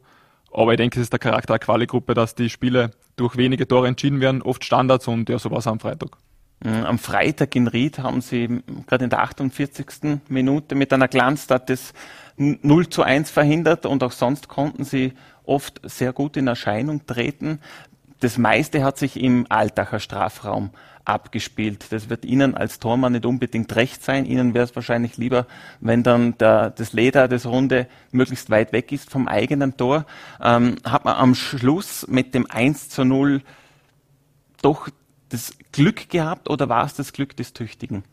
Aber 0.52 0.72
ich 0.74 0.78
denke, 0.78 1.00
es 1.00 1.04
ist 1.04 1.14
der 1.14 1.20
Charakter 1.20 1.54
der 1.54 1.60
Quali-Gruppe, 1.60 2.14
dass 2.14 2.36
die 2.36 2.50
Spiele 2.50 2.92
durch 3.16 3.38
wenige 3.38 3.68
Tore 3.68 3.88
entschieden 3.88 4.20
werden, 4.20 4.42
oft 4.42 4.64
Standards 4.64 5.08
und 5.08 5.30
ja, 5.30 5.38
so 5.40 5.52
war 5.52 5.60
es 5.60 5.68
am 5.68 5.80
Freitag. 5.80 6.18
Mhm, 6.64 6.86
am 6.86 7.00
Freitag 7.00 7.56
in 7.56 7.68
Ried 7.68 8.00
haben 8.00 8.22
sie 8.22 8.62
gerade 8.88 9.04
in 9.04 9.10
der 9.10 9.22
48. 9.22 10.20
Minute 10.28 10.76
mit 10.76 10.92
einer 10.92 11.08
Glanztat 11.08 11.70
das 11.70 11.94
0 12.38 12.90
zu 12.90 13.04
1 13.04 13.30
verhindert 13.32 13.86
und 13.86 14.04
auch 14.04 14.12
sonst 14.12 14.48
konnten 14.48 14.84
sie 14.84 15.14
oft 15.44 15.82
sehr 15.84 16.14
gut 16.14 16.38
in 16.38 16.48
Erscheinung 16.48 17.06
treten. 17.06 17.60
Das 18.20 18.38
meiste 18.38 18.84
hat 18.84 18.98
sich 18.98 19.20
im 19.20 19.46
Altacher 19.50 20.00
Strafraum 20.00 20.72
abgespielt. 21.06 21.92
Das 21.92 22.10
wird 22.10 22.26
Ihnen 22.26 22.56
als 22.56 22.80
Tormann 22.80 23.14
nicht 23.14 23.26
unbedingt 23.26 23.76
recht 23.76 24.04
sein. 24.04 24.26
Ihnen 24.26 24.54
wäre 24.54 24.66
es 24.66 24.76
wahrscheinlich 24.76 25.18
lieber, 25.18 25.48
wenn 25.80 26.04
dann 26.04 26.38
der, 26.38 26.70
das 26.70 26.94
Leder, 26.94 27.28
das 27.28 27.46
Runde 27.46 27.88
möglichst 28.12 28.50
weit 28.50 28.74
weg 28.74 28.92
ist 28.92 29.10
vom 29.10 29.28
eigenen 29.28 29.78
Tor. 29.78 30.06
Ähm, 30.42 30.76
hat 30.84 31.06
man 31.06 31.16
am 31.16 31.36
Schluss 31.36 32.08
mit 32.08 32.34
dem 32.34 32.50
1 32.50 32.90
zu 32.90 33.04
0 33.06 33.42
doch 34.62 34.90
das 35.30 35.58
Glück 35.72 36.10
gehabt 36.10 36.50
oder 36.50 36.70
war 36.70 36.86
es 36.86 36.96
das 36.96 37.14
Glück 37.14 37.36
des 37.36 37.54
Tüchtigen? 37.54 38.04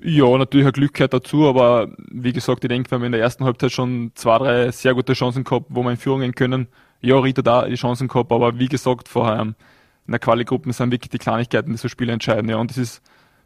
Ja, 0.00 0.38
natürlich 0.38 0.66
ein 0.66 0.72
Glück 0.72 0.94
gehört 0.94 1.12
dazu, 1.12 1.48
aber 1.48 1.88
wie 2.10 2.32
gesagt, 2.32 2.62
ich 2.62 2.68
denke, 2.68 2.90
wir 2.90 2.96
haben 2.96 3.04
in 3.04 3.12
der 3.12 3.20
ersten 3.20 3.44
Halbzeit 3.44 3.72
schon 3.72 4.12
zwei, 4.14 4.38
drei 4.38 4.70
sehr 4.70 4.94
gute 4.94 5.14
Chancen 5.14 5.42
gehabt, 5.42 5.66
wo 5.70 5.82
wir 5.82 5.90
in 5.90 5.96
Führung 5.96 6.20
gehen 6.20 6.34
können. 6.34 6.68
Ja, 7.00 7.18
Rita 7.18 7.42
da 7.42 7.66
die 7.66 7.74
Chancen 7.74 8.06
gehabt, 8.06 8.30
aber 8.30 8.58
wie 8.58 8.68
gesagt 8.68 9.08
vorher, 9.08 9.54
in 10.08 10.12
der 10.12 10.18
Quali-Gruppen 10.20 10.72
sind 10.72 10.90
wirklich 10.90 11.10
die 11.10 11.18
Kleinigkeiten, 11.18 11.70
die 11.70 11.76
so 11.76 11.86
Spiele 11.86 12.12
entscheiden. 12.12 12.48
Ja. 12.48 12.56
Und 12.56 12.70
das 12.70 12.78
ist 12.78 13.02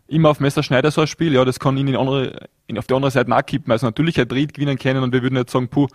immer 0.07 0.31
auf 0.31 0.39
Messerschneider 0.39 0.93
so 0.93 1.01
ein 1.01 1.09
Spiel. 1.09 1.35
Ja, 1.35 1.45
das 1.45 1.59
kann 1.59 1.77
ihn 1.77 1.89
in 1.89 1.97
andere, 1.97 2.49
in, 2.69 2.79
auf 2.79 2.87
die 2.87 2.95
andere 2.95 3.11
Seite 3.11 3.29
nachkippen. 3.31 3.73
Also 3.73 3.87
natürlich 3.87 4.17
hat 4.17 4.33
Ried 4.33 4.55
gewinnen 4.55 4.79
können 4.79 5.03
und 5.03 5.13
wir 5.13 5.23
würden 5.23 5.37
jetzt 5.37 5.51
sagen, 5.51 5.67
puh, 5.67 5.89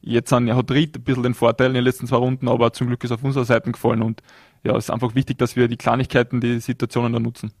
jetzt 0.00 0.30
sind, 0.30 0.46
ja, 0.46 0.56
hat 0.56 0.70
Ried 0.70 0.96
ein 0.96 1.02
bisschen 1.02 1.22
den 1.24 1.34
Vorteil 1.34 1.68
in 1.68 1.74
den 1.74 1.84
letzten 1.84 2.06
zwei 2.06 2.16
Runden, 2.16 2.48
aber 2.48 2.72
zum 2.72 2.86
Glück 2.86 3.04
ist 3.04 3.12
auf 3.12 3.22
unserer 3.22 3.44
Seite 3.44 3.70
gefallen. 3.70 4.02
Und 4.02 4.22
ja, 4.62 4.74
es 4.76 4.84
ist 4.84 4.90
einfach 4.90 5.14
wichtig, 5.14 5.36
dass 5.36 5.56
wir 5.56 5.68
die 5.68 5.76
Kleinigkeiten, 5.76 6.40
die 6.40 6.58
Situationen 6.58 7.12
da 7.12 7.20
nutzen. 7.20 7.52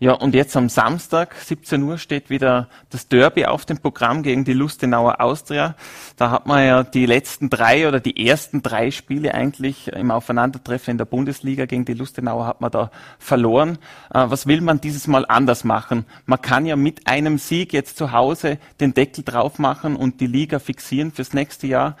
Ja, 0.00 0.12
und 0.12 0.32
jetzt 0.36 0.56
am 0.56 0.68
Samstag, 0.68 1.34
17 1.34 1.82
Uhr, 1.82 1.98
steht 1.98 2.30
wieder 2.30 2.68
das 2.88 3.08
Derby 3.08 3.46
auf 3.46 3.64
dem 3.64 3.78
Programm 3.78 4.22
gegen 4.22 4.44
die 4.44 4.52
Lustenauer 4.52 5.20
Austria. 5.20 5.74
Da 6.16 6.30
hat 6.30 6.46
man 6.46 6.64
ja 6.64 6.84
die 6.84 7.04
letzten 7.04 7.50
drei 7.50 7.88
oder 7.88 7.98
die 7.98 8.28
ersten 8.28 8.62
drei 8.62 8.92
Spiele 8.92 9.34
eigentlich 9.34 9.88
im 9.88 10.12
Aufeinandertreffen 10.12 10.92
in 10.92 10.98
der 10.98 11.04
Bundesliga 11.04 11.66
gegen 11.66 11.84
die 11.84 11.94
Lustenauer 11.94 12.46
hat 12.46 12.60
man 12.60 12.70
da 12.70 12.92
verloren. 13.18 13.78
Äh, 14.14 14.26
was 14.28 14.46
will 14.46 14.60
man 14.60 14.80
dieses 14.80 15.08
Mal 15.08 15.26
anders 15.26 15.64
machen? 15.64 16.04
Man 16.26 16.40
kann 16.40 16.64
ja 16.64 16.76
mit 16.76 17.08
einem 17.08 17.38
Sieg 17.38 17.72
jetzt 17.72 17.96
zu 17.96 18.12
Hause 18.12 18.58
den 18.78 18.94
Deckel 18.94 19.24
drauf 19.24 19.58
machen 19.58 19.96
und 19.96 20.20
die 20.20 20.28
Liga 20.28 20.60
fixieren 20.60 21.10
fürs 21.10 21.32
nächste 21.32 21.66
Jahr. 21.66 21.96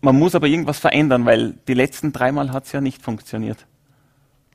Man 0.00 0.18
muss 0.18 0.34
aber 0.34 0.46
irgendwas 0.46 0.78
verändern, 0.78 1.26
weil 1.26 1.52
die 1.68 1.74
letzten 1.74 2.14
dreimal 2.14 2.52
hat 2.52 2.64
es 2.64 2.72
ja 2.72 2.80
nicht 2.80 3.02
funktioniert. 3.02 3.66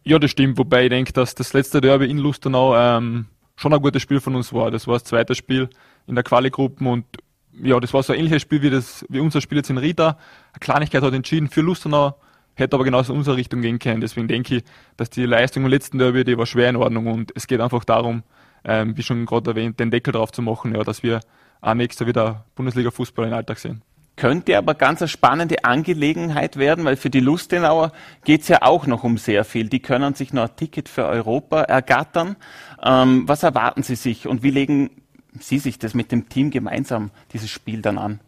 Ja, 0.04 0.18
das 0.18 0.32
stimmt, 0.32 0.58
wobei 0.58 0.86
ich 0.86 0.90
denke, 0.90 1.14
dass 1.14 1.36
das 1.36 1.54
letzte 1.54 1.80
Derby 1.80 2.10
in 2.10 2.18
Lustenau 2.18 2.76
ähm, 2.76 3.28
schon 3.56 3.74
ein 3.74 3.82
gutes 3.82 4.02
Spiel 4.02 4.20
von 4.20 4.36
uns 4.36 4.52
war. 4.52 4.72
Das 4.72 4.88
war 4.88 4.96
das 4.96 5.04
zweite 5.04 5.36
Spiel 5.36 5.70
in 6.08 6.16
der 6.16 6.24
Quali-Gruppen 6.24 6.88
und 6.88 7.06
ja, 7.54 7.80
das 7.80 7.94
war 7.94 8.02
so 8.02 8.14
ein 8.14 8.20
ähnliches 8.20 8.42
Spiel 8.42 8.62
wie, 8.64 8.70
das, 8.70 9.06
wie 9.10 9.20
unser 9.20 9.42
Spiel 9.42 9.58
jetzt 9.58 9.70
in 9.70 9.78
Rieda. 9.78 10.18
Eine 10.54 10.60
Kleinigkeit 10.60 11.04
hat 11.04 11.14
entschieden 11.14 11.50
für 11.50 11.62
Lustenau, 11.62 12.16
hätte 12.56 12.76
aber 12.76 12.84
genauso 12.84 13.14
in 13.14 13.20
unsere 13.20 13.38
Richtung 13.38 13.62
gehen 13.62 13.78
können. 13.78 14.02
Deswegen 14.02 14.28
denke 14.28 14.58
ich, 14.58 14.64
dass 14.98 15.10
die 15.12 15.26
Leistung 15.26 15.66
im 15.66 15.70
letzten 15.70 16.00
Derby, 16.00 16.24
die 16.24 16.38
war 16.38 16.48
schwer 16.48 16.70
in 16.70 16.78
Ordnung 16.78 17.08
und 17.08 17.32
es 17.36 17.46
geht 17.46 17.62
einfach 17.62 17.84
darum, 17.84 18.24
ähm, 18.64 18.98
wie 18.98 19.04
schon 19.04 19.26
gerade 19.26 19.52
erwähnt, 19.52 19.80
den 19.80 19.92
Deckel 19.92 20.14
drauf 20.14 20.32
zu 20.32 20.42
machen, 20.42 20.74
ja, 20.74 20.84
dass 20.84 21.04
wir 21.04 21.20
auch 21.62 21.74
nächstes 21.76 22.08
wieder 22.08 22.46
Bundesliga-Fußball 22.56 23.28
im 23.28 23.34
Alltag 23.34 23.60
sehen. 23.60 23.84
Könnte 24.22 24.56
aber 24.56 24.76
ganz 24.76 25.02
eine 25.02 25.08
spannende 25.08 25.66
Angelegenheit 25.66 26.58
werden, 26.58 26.86
weil 26.86 26.96
für 26.96 27.10
die 27.10 27.22
Lustenauer 27.22 27.92
geht 28.24 28.42
es 28.42 28.50
ja 28.50 28.62
auch 28.62 28.86
noch 28.86 29.04
um 29.04 29.18
sehr 29.18 29.44
viel. 29.44 29.68
Die 29.68 29.80
können 29.80 30.14
sich 30.14 30.32
noch 30.32 30.44
ein 30.44 30.56
Ticket 30.56 30.90
für 30.90 31.08
Europa 31.08 31.62
ergattern. 31.62 32.36
Ähm, 32.84 33.24
was 33.26 33.42
erwarten 33.42 33.82
Sie 33.82 33.96
sich 33.96 34.28
und 34.28 34.44
wie 34.44 34.52
legen 34.52 34.92
Sie 35.40 35.58
sich 35.58 35.80
das 35.80 35.96
mit 35.96 36.12
dem 36.12 36.30
Team 36.30 36.52
gemeinsam, 36.52 37.10
dieses 37.34 37.50
Spiel 37.50 37.82
dann 37.82 37.98
an? 37.98 38.20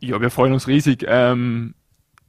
Ja, 0.00 0.20
wir 0.20 0.28
freuen 0.28 0.52
uns 0.52 0.68
riesig. 0.68 1.02
Ähm, 1.08 1.72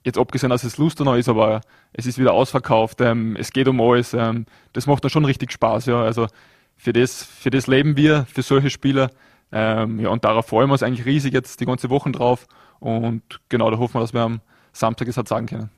jetzt 0.06 0.18
abgesehen, 0.18 0.52
dass 0.52 0.64
es 0.64 0.78
Lustenau 0.78 1.16
ist, 1.16 1.28
aber 1.28 1.60
es 1.92 2.06
ist 2.06 2.18
wieder 2.18 2.32
ausverkauft. 2.32 3.02
Ähm, 3.02 3.36
es 3.38 3.52
geht 3.52 3.68
um 3.68 3.82
alles. 3.82 4.14
Ähm, 4.14 4.46
das 4.72 4.88
macht 4.88 5.04
dann 5.04 5.12
schon 5.12 5.26
richtig 5.26 5.52
Spaß. 5.52 5.88
Ja, 5.88 6.02
also 6.02 6.28
für 6.78 6.94
das, 6.94 7.26
für 7.26 7.50
das 7.50 7.68
leben 7.68 7.98
wir, 7.98 8.26
für 8.34 8.44
solche 8.44 8.70
Spieler. 8.70 9.10
Ähm, 9.52 10.00
ja, 10.00 10.08
und 10.08 10.24
darauf 10.24 10.48
freuen 10.48 10.70
wir 10.70 10.74
uns 10.76 10.84
eigentlich 10.84 11.06
riesig 11.06 11.34
jetzt 11.34 11.60
die 11.60 11.66
ganze 11.66 11.90
Woche 11.90 12.10
drauf. 12.10 12.48
Und 12.84 13.22
genau, 13.50 13.72
da 13.72 13.78
hoffen 13.78 13.96
wir, 13.96 14.02
dass 14.02 14.14
wir 14.14 14.22
am 14.22 14.42
Samstag 14.74 15.08
es 15.08 15.18
halt 15.18 15.28
sagen 15.28 15.46
können 15.46 15.70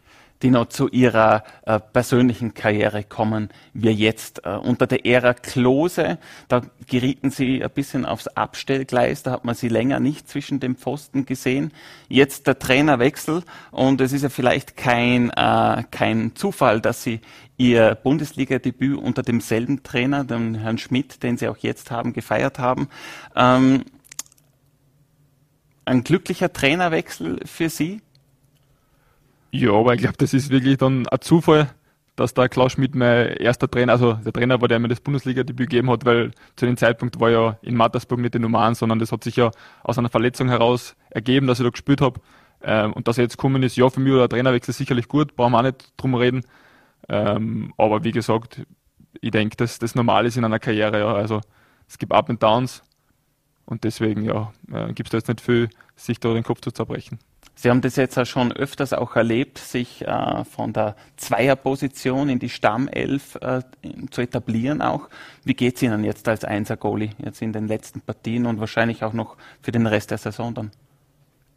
die 0.41 0.49
noch 0.49 0.67
zu 0.67 0.89
ihrer 0.89 1.43
äh, 1.65 1.79
persönlichen 1.79 2.53
Karriere 2.53 3.03
kommen 3.03 3.49
wir 3.73 3.93
jetzt. 3.93 4.45
Äh, 4.45 4.49
unter 4.57 4.85
der 4.85 5.05
Ära 5.05 5.33
Klose, 5.33 6.17
da 6.47 6.61
gerieten 6.87 7.31
sie 7.31 7.63
ein 7.63 7.71
bisschen 7.71 8.05
aufs 8.05 8.27
Abstellgleis, 8.27 9.23
da 9.23 9.31
hat 9.31 9.45
man 9.45 9.55
sie 9.55 9.69
länger 9.69 9.99
nicht 9.99 10.27
zwischen 10.27 10.59
den 10.59 10.75
Pfosten 10.75 11.25
gesehen. 11.25 11.71
Jetzt 12.09 12.47
der 12.47 12.59
Trainerwechsel 12.59 13.43
und 13.71 14.01
es 14.01 14.11
ist 14.11 14.23
ja 14.23 14.29
vielleicht 14.29 14.75
kein, 14.75 15.29
äh, 15.31 15.83
kein 15.89 16.35
Zufall, 16.35 16.81
dass 16.81 17.03
sie 17.03 17.21
ihr 17.57 17.95
Bundesliga-Debüt 17.95 18.97
unter 18.97 19.23
demselben 19.23 19.83
Trainer, 19.83 20.25
dem 20.25 20.55
Herrn 20.55 20.77
Schmidt, 20.77 21.23
den 21.23 21.37
sie 21.37 21.47
auch 21.47 21.57
jetzt 21.57 21.91
haben, 21.91 22.11
gefeiert 22.11 22.59
haben. 22.59 22.89
Ähm, 23.35 23.85
ein 25.85 26.03
glücklicher 26.03 26.51
Trainerwechsel 26.51 27.39
für 27.45 27.69
Sie? 27.69 28.01
Ja, 29.51 29.71
aber 29.71 29.93
ich 29.93 30.01
glaube, 30.01 30.17
das 30.17 30.33
ist 30.33 30.49
wirklich 30.49 30.77
dann 30.77 31.07
ein 31.07 31.21
Zufall, 31.21 31.69
dass 32.15 32.33
der 32.33 32.49
Klaus 32.49 32.73
Schmidt 32.73 32.95
mein 32.95 33.27
erster 33.37 33.69
Trainer, 33.69 33.93
also 33.93 34.13
der 34.13 34.33
Trainer 34.33 34.59
war, 34.61 34.67
der 34.67 34.79
mir 34.79 34.87
das 34.87 35.01
Bundesliga-Debüt 35.01 35.69
gegeben 35.69 35.89
hat, 35.89 36.05
weil 36.05 36.31
zu 36.55 36.65
dem 36.65 36.77
Zeitpunkt 36.77 37.19
war 37.19 37.29
ja 37.29 37.57
in 37.61 37.75
Mattersburg 37.75 38.19
nicht 38.19 38.33
die 38.33 38.39
Nummer 38.39 38.61
1, 38.61 38.79
sondern 38.79 38.99
das 38.99 39.11
hat 39.11 39.23
sich 39.23 39.35
ja 39.35 39.51
aus 39.83 39.97
einer 39.97 40.09
Verletzung 40.09 40.49
heraus 40.49 40.95
ergeben, 41.09 41.47
dass 41.47 41.59
ich 41.59 41.65
da 41.65 41.69
gespielt 41.69 42.01
habe. 42.01 42.19
Ähm, 42.63 42.93
und 42.93 43.07
dass 43.07 43.17
er 43.17 43.23
jetzt 43.23 43.37
gekommen 43.37 43.63
ist, 43.63 43.75
ja, 43.75 43.89
für 43.89 43.99
mich 43.99 44.13
war 44.13 44.19
der 44.19 44.29
Trainerwechsel 44.29 44.73
sicherlich 44.73 45.07
gut, 45.07 45.35
brauchen 45.35 45.51
wir 45.51 45.59
auch 45.59 45.63
nicht 45.63 45.93
drum 45.97 46.15
reden. 46.15 46.43
Ähm, 47.09 47.73
aber 47.77 48.03
wie 48.03 48.11
gesagt, 48.11 48.65
ich 49.21 49.31
denke, 49.31 49.57
dass 49.57 49.79
das 49.79 49.95
normal 49.95 50.25
ist 50.25 50.37
in 50.37 50.45
einer 50.45 50.59
Karriere. 50.59 50.99
Ja. 50.99 51.13
Also 51.13 51.41
es 51.87 51.97
gibt 51.97 52.13
Up 52.13 52.29
und 52.29 52.41
Downs 52.41 52.83
und 53.65 53.83
deswegen 53.83 54.23
ja, 54.23 54.53
äh, 54.71 54.93
gibt 54.93 55.07
es 55.07 55.11
da 55.11 55.17
jetzt 55.17 55.27
nicht 55.27 55.41
viel, 55.41 55.69
sich 55.95 56.19
da 56.19 56.33
den 56.33 56.43
Kopf 56.43 56.61
zu 56.61 56.71
zerbrechen. 56.71 57.19
Sie 57.57 57.69
haben 57.69 57.79
das 57.79 57.95
jetzt 57.95 58.17
auch 58.17 58.25
schon 58.25 58.51
öfters 58.51 58.91
auch 58.91 59.15
erlebt, 59.15 59.57
sich 59.57 60.05
äh, 60.05 60.43
von 60.43 60.73
der 60.73 60.95
Zweierposition 61.15 62.27
in 62.27 62.37
die 62.37 62.49
Stammelf 62.49 63.35
äh, 63.35 63.61
zu 64.11 64.21
etablieren 64.21 64.81
auch. 64.81 65.09
Wie 65.45 65.53
geht 65.53 65.77
es 65.77 65.81
Ihnen 65.81 66.03
jetzt 66.03 66.27
als 66.27 66.43
Einser-Goalie 66.43 67.11
jetzt 67.17 67.41
in 67.41 67.53
den 67.53 67.67
letzten 67.67 68.01
Partien 68.01 68.45
und 68.45 68.59
wahrscheinlich 68.59 69.03
auch 69.03 69.13
noch 69.13 69.37
für 69.61 69.71
den 69.71 69.87
Rest 69.87 70.11
der 70.11 70.17
Saison 70.17 70.53
dann? 70.53 70.71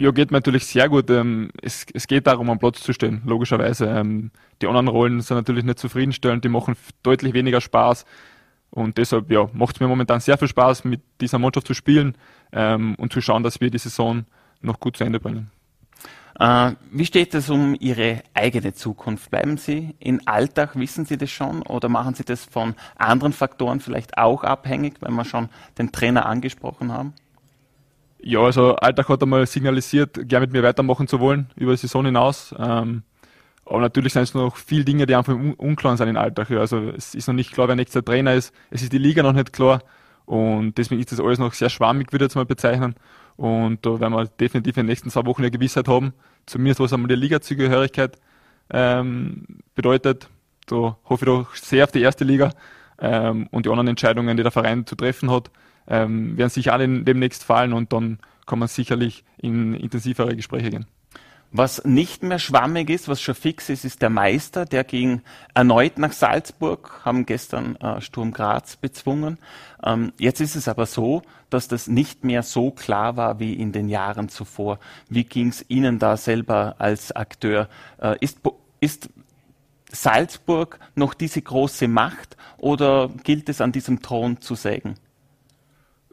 Ja, 0.00 0.12
geht 0.12 0.30
natürlich 0.30 0.66
sehr 0.66 0.88
gut. 0.88 1.10
Ähm, 1.10 1.50
es, 1.60 1.84
es 1.92 2.06
geht 2.06 2.28
darum, 2.28 2.48
am 2.50 2.60
Platz 2.60 2.80
zu 2.80 2.92
stehen, 2.92 3.22
logischerweise. 3.26 3.86
Ähm, 3.86 4.30
die 4.62 4.68
anderen 4.68 4.86
Rollen 4.86 5.20
sind 5.20 5.36
natürlich 5.36 5.64
nicht 5.64 5.80
zufriedenstellend, 5.80 6.44
die 6.44 6.48
machen 6.48 6.76
deutlich 7.02 7.34
weniger 7.34 7.60
Spaß. 7.60 8.04
Und 8.70 8.98
deshalb 8.98 9.30
ja, 9.30 9.48
macht 9.52 9.76
es 9.76 9.80
mir 9.80 9.88
momentan 9.88 10.20
sehr 10.20 10.38
viel 10.38 10.48
Spaß, 10.48 10.84
mit 10.84 11.00
dieser 11.20 11.38
Mannschaft 11.38 11.66
zu 11.66 11.74
spielen 11.74 12.16
ähm, 12.52 12.94
und 12.96 13.12
zu 13.12 13.20
schauen, 13.20 13.42
dass 13.42 13.60
wir 13.60 13.70
die 13.70 13.78
Saison 13.78 14.24
noch 14.60 14.80
gut 14.80 14.96
zu 14.96 15.04
Ende 15.04 15.20
bringen. 15.20 15.50
Äh, 16.38 16.72
wie 16.92 17.04
steht 17.04 17.34
es 17.34 17.50
um 17.50 17.74
Ihre 17.78 18.22
eigene 18.34 18.72
Zukunft? 18.72 19.30
Bleiben 19.30 19.56
Sie 19.56 19.94
in 19.98 20.26
Alltag, 20.26 20.78
wissen 20.78 21.04
Sie 21.04 21.16
das 21.16 21.30
schon? 21.30 21.62
Oder 21.62 21.88
machen 21.88 22.14
Sie 22.14 22.24
das 22.24 22.44
von 22.44 22.74
anderen 22.96 23.32
Faktoren 23.32 23.80
vielleicht 23.80 24.18
auch 24.18 24.44
abhängig, 24.44 24.96
wenn 25.00 25.14
wir 25.14 25.24
schon 25.24 25.48
den 25.78 25.90
Trainer 25.90 26.26
angesprochen 26.26 26.92
haben? 26.92 27.14
Ja, 28.20 28.40
also 28.40 28.76
Alltag 28.76 29.08
hat 29.08 29.22
einmal 29.22 29.46
signalisiert, 29.46 30.28
gerne 30.28 30.46
mit 30.46 30.52
mir 30.52 30.62
weitermachen 30.62 31.08
zu 31.08 31.20
wollen, 31.20 31.50
über 31.56 31.72
die 31.72 31.78
Saison 31.78 32.04
hinaus. 32.04 32.54
Ähm, 32.58 33.02
aber 33.68 33.80
natürlich 33.80 34.12
sind 34.14 34.22
es 34.22 34.34
noch 34.34 34.56
viele 34.56 34.84
Dinge, 34.84 35.06
die 35.06 35.14
einfach 35.14 35.34
un 35.34 35.54
unklar 35.54 35.96
sind 35.96 36.08
im 36.08 36.16
Alltag. 36.16 36.50
Also 36.52 36.90
es 36.90 37.14
ist 37.14 37.28
noch 37.28 37.34
nicht 37.34 37.52
klar, 37.52 37.68
wer 37.68 37.76
nächster 37.76 38.04
Trainer 38.04 38.34
ist. 38.34 38.54
Es 38.70 38.82
ist 38.82 38.92
die 38.92 38.98
Liga 38.98 39.22
noch 39.22 39.32
nicht 39.32 39.52
klar. 39.52 39.82
Und 40.24 40.76
deswegen 40.78 41.00
ist 41.00 41.12
das 41.12 41.20
alles 41.20 41.38
noch 41.38 41.54
sehr 41.54 41.70
schwammig, 41.70 42.12
würde 42.12 42.24
ich 42.24 42.28
jetzt 42.28 42.36
mal 42.36 42.46
bezeichnen. 42.46 42.94
Und 43.36 43.84
da 43.86 44.00
werden 44.00 44.14
wir 44.14 44.26
definitiv 44.26 44.76
in 44.76 44.82
den 44.82 44.86
nächsten 44.86 45.10
zwei 45.10 45.24
Wochen 45.26 45.42
eine 45.42 45.50
Gewissheit 45.50 45.88
haben, 45.88 46.12
zumindest 46.46 46.80
was 46.80 46.92
einmal 46.92 47.08
die 47.08 47.14
Liga-Zugehörigkeit 47.14 48.18
ähm, 48.70 49.44
bedeutet. 49.74 50.28
Da 50.66 50.98
hoffe 51.04 51.24
ich 51.24 51.26
doch 51.26 51.54
sehr 51.54 51.84
auf 51.84 51.92
die 51.92 52.02
erste 52.02 52.24
Liga 52.24 52.52
ähm, 52.98 53.48
und 53.50 53.64
die 53.64 53.70
anderen 53.70 53.88
Entscheidungen, 53.88 54.36
die 54.36 54.42
der 54.42 54.52
Verein 54.52 54.86
zu 54.86 54.96
treffen 54.96 55.30
hat, 55.30 55.50
ähm, 55.86 56.36
werden 56.36 56.50
sicher 56.50 56.72
alle 56.72 57.02
demnächst 57.04 57.44
fallen 57.44 57.72
und 57.72 57.92
dann 57.92 58.18
kann 58.46 58.58
man 58.58 58.68
sicherlich 58.68 59.24
in 59.38 59.74
intensivere 59.74 60.34
Gespräche 60.36 60.70
gehen. 60.70 60.86
Was 61.50 61.82
nicht 61.86 62.22
mehr 62.22 62.38
schwammig 62.38 62.90
ist, 62.90 63.08
was 63.08 63.22
schon 63.22 63.34
fix 63.34 63.70
ist, 63.70 63.86
ist 63.86 64.02
der 64.02 64.10
Meister. 64.10 64.66
Der 64.66 64.84
ging 64.84 65.22
erneut 65.54 65.98
nach 65.98 66.12
Salzburg, 66.12 67.00
haben 67.06 67.24
gestern 67.24 67.76
äh, 67.76 68.02
Sturm 68.02 68.32
Graz 68.32 68.76
bezwungen. 68.76 69.38
Ähm, 69.82 70.12
jetzt 70.18 70.42
ist 70.42 70.56
es 70.56 70.68
aber 70.68 70.84
so, 70.84 71.22
dass 71.48 71.66
das 71.66 71.86
nicht 71.86 72.22
mehr 72.22 72.42
so 72.42 72.70
klar 72.70 73.16
war 73.16 73.40
wie 73.40 73.54
in 73.54 73.72
den 73.72 73.88
Jahren 73.88 74.28
zuvor. 74.28 74.78
Wie 75.08 75.24
ging 75.24 75.48
es 75.48 75.64
Ihnen 75.68 75.98
da 75.98 76.18
selber 76.18 76.76
als 76.78 77.16
Akteur? 77.16 77.70
Äh, 77.98 78.16
ist, 78.20 78.40
ist 78.80 79.08
Salzburg 79.90 80.78
noch 80.96 81.14
diese 81.14 81.40
große 81.40 81.88
Macht 81.88 82.36
oder 82.58 83.08
gilt 83.24 83.48
es 83.48 83.62
an 83.62 83.72
diesem 83.72 84.02
Thron 84.02 84.42
zu 84.42 84.54
sägen? 84.54 84.96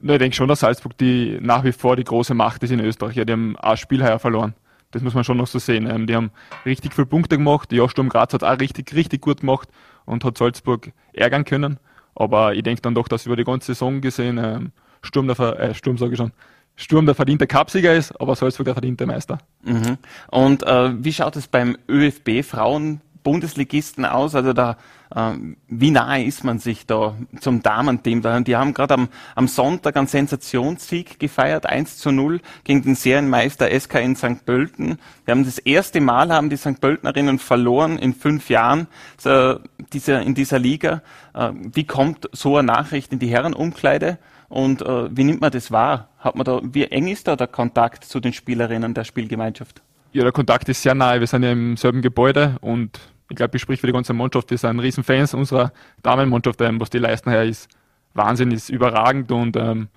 Ich 0.01 0.17
denke 0.17 0.35
schon, 0.35 0.47
dass 0.47 0.61
Salzburg 0.61 0.97
die 0.97 1.39
nach 1.41 1.65
wie 1.65 1.73
vor 1.73 1.97
die 1.97 2.03
große 2.05 2.33
Macht 2.33 2.63
ist 2.63 2.71
in 2.71 2.79
Österreich. 2.79 3.17
Ja, 3.17 3.25
die 3.25 3.33
haben 3.33 3.57
ein 3.57 3.75
Spiel 3.75 4.01
heuer 4.01 4.19
verloren. 4.19 4.53
Das 4.91 5.01
muss 5.01 5.13
man 5.13 5.23
schon 5.23 5.37
noch 5.37 5.47
so 5.47 5.59
sehen. 5.59 5.89
Ähm, 5.89 6.07
die 6.07 6.15
haben 6.15 6.31
richtig 6.65 6.93
viele 6.93 7.07
Punkte 7.07 7.37
gemacht. 7.37 7.71
Ja, 7.73 7.87
Sturm 7.89 8.09
Graz 8.09 8.33
hat 8.33 8.43
auch 8.43 8.59
richtig, 8.59 8.93
richtig 8.93 9.21
gut 9.21 9.41
gemacht 9.41 9.69
und 10.05 10.23
hat 10.23 10.37
Salzburg 10.37 10.91
ärgern 11.13 11.43
können. 11.45 11.77
Aber 12.15 12.53
ich 12.53 12.63
denke 12.63 12.81
dann 12.81 12.95
doch, 12.95 13.07
dass 13.07 13.25
über 13.25 13.35
die 13.35 13.43
ganze 13.43 13.67
Saison 13.67 13.99
gesehen 14.01 14.37
ähm, 14.37 14.71
Sturm 15.01 15.27
der, 15.27 15.39
äh, 15.59 15.73
Sturm 15.73 15.97
sage 15.97 16.13
ich 16.13 16.17
schon, 16.17 16.31
Sturm 16.75 17.05
der 17.05 17.15
verdiente 17.15 17.47
Cupsieger 17.47 17.93
ist, 17.93 18.19
aber 18.19 18.35
Salzburg 18.35 18.65
der 18.65 18.75
verdiente 18.75 19.05
Meister. 19.05 19.37
Mhm. 19.63 19.97
Und 20.29 20.63
äh, 20.63 21.03
wie 21.03 21.13
schaut 21.13 21.35
es 21.35 21.47
beim 21.47 21.77
ÖFB 21.87 22.43
Frauen 22.43 23.01
Bundesligisten 23.25 24.05
aus. 24.05 24.35
Also 24.35 24.53
da, 24.53 24.77
äh, 25.13 25.33
wie 25.67 25.91
nahe 25.91 26.23
ist 26.23 26.45
man 26.45 26.59
sich 26.59 26.85
da 26.85 27.15
zum 27.41 27.61
Damenteam? 27.61 28.21
Die 28.45 28.55
haben 28.55 28.73
gerade 28.73 28.93
am, 28.93 29.09
am 29.33 29.49
Sonntag 29.49 29.97
einen 29.97 30.07
Sensationssieg 30.07 31.19
gefeiert, 31.19 31.65
1 31.65 31.97
zu 31.97 32.11
0 32.11 32.39
gegen 32.63 32.83
den 32.83 32.95
Serienmeister 32.95 33.67
SK 33.77 33.95
in 33.95 34.15
St. 34.15 34.45
Pölten. 34.45 34.99
Wir 35.25 35.33
haben 35.33 35.43
das 35.43 35.57
erste 35.57 35.99
Mal 35.99 36.31
haben 36.31 36.49
die 36.49 36.55
St. 36.55 36.79
Pöltenerinnen 36.79 37.39
verloren 37.39 37.97
in 37.97 38.13
fünf 38.13 38.49
Jahren 38.49 38.87
äh, 39.25 39.55
dieser, 39.91 40.21
in 40.21 40.35
dieser 40.35 40.59
Liga. 40.59 41.01
Äh, 41.33 41.51
wie 41.73 41.85
kommt 41.85 42.29
so 42.31 42.55
eine 42.55 42.67
Nachricht 42.67 43.11
in 43.11 43.19
die 43.19 43.27
Herrenumkleide? 43.27 44.19
Und 44.49 44.83
äh, 44.83 45.17
wie 45.17 45.23
nimmt 45.23 45.41
man 45.41 45.51
das 45.51 45.71
wahr? 45.71 46.09
Hat 46.19 46.35
man 46.35 46.45
da, 46.45 46.61
wie 46.63 46.85
eng 46.85 47.07
ist 47.07 47.27
da 47.27 47.35
der 47.35 47.47
Kontakt 47.47 48.05
zu 48.05 48.19
den 48.19 48.33
Spielerinnen 48.33 48.93
der 48.93 49.03
Spielgemeinschaft? 49.03 49.81
Ja, 50.13 50.21
der 50.21 50.31
Kontakt 50.31 50.69
ist 50.69 50.81
sehr 50.81 50.95
nahe. 50.95 51.19
Wir 51.19 51.27
sind 51.27 51.43
ja 51.43 51.51
im 51.51 51.75
selben 51.75 52.01
Gebäude 52.01 52.57
und 52.61 52.99
ich 53.29 53.35
glaube, 53.35 53.55
ich 53.55 53.61
spreche 53.61 53.81
für 53.81 53.87
die 53.87 53.93
ganze 53.93 54.13
Mannschaft. 54.13 54.51
Wir 54.51 54.57
sind 54.57 54.79
Riesenfans 54.79 55.33
unserer 55.33 55.71
Damenmannschaft, 56.03 56.61
ähm, 56.61 56.79
was 56.79 56.89
die 56.89 56.99
leisten 56.99 57.29
her 57.29 57.43
ist. 57.43 57.69
Wahnsinn, 58.13 58.51
ist 58.51 58.69
überragend 58.69 59.31
und 59.31 59.57
ähm, 59.57 59.89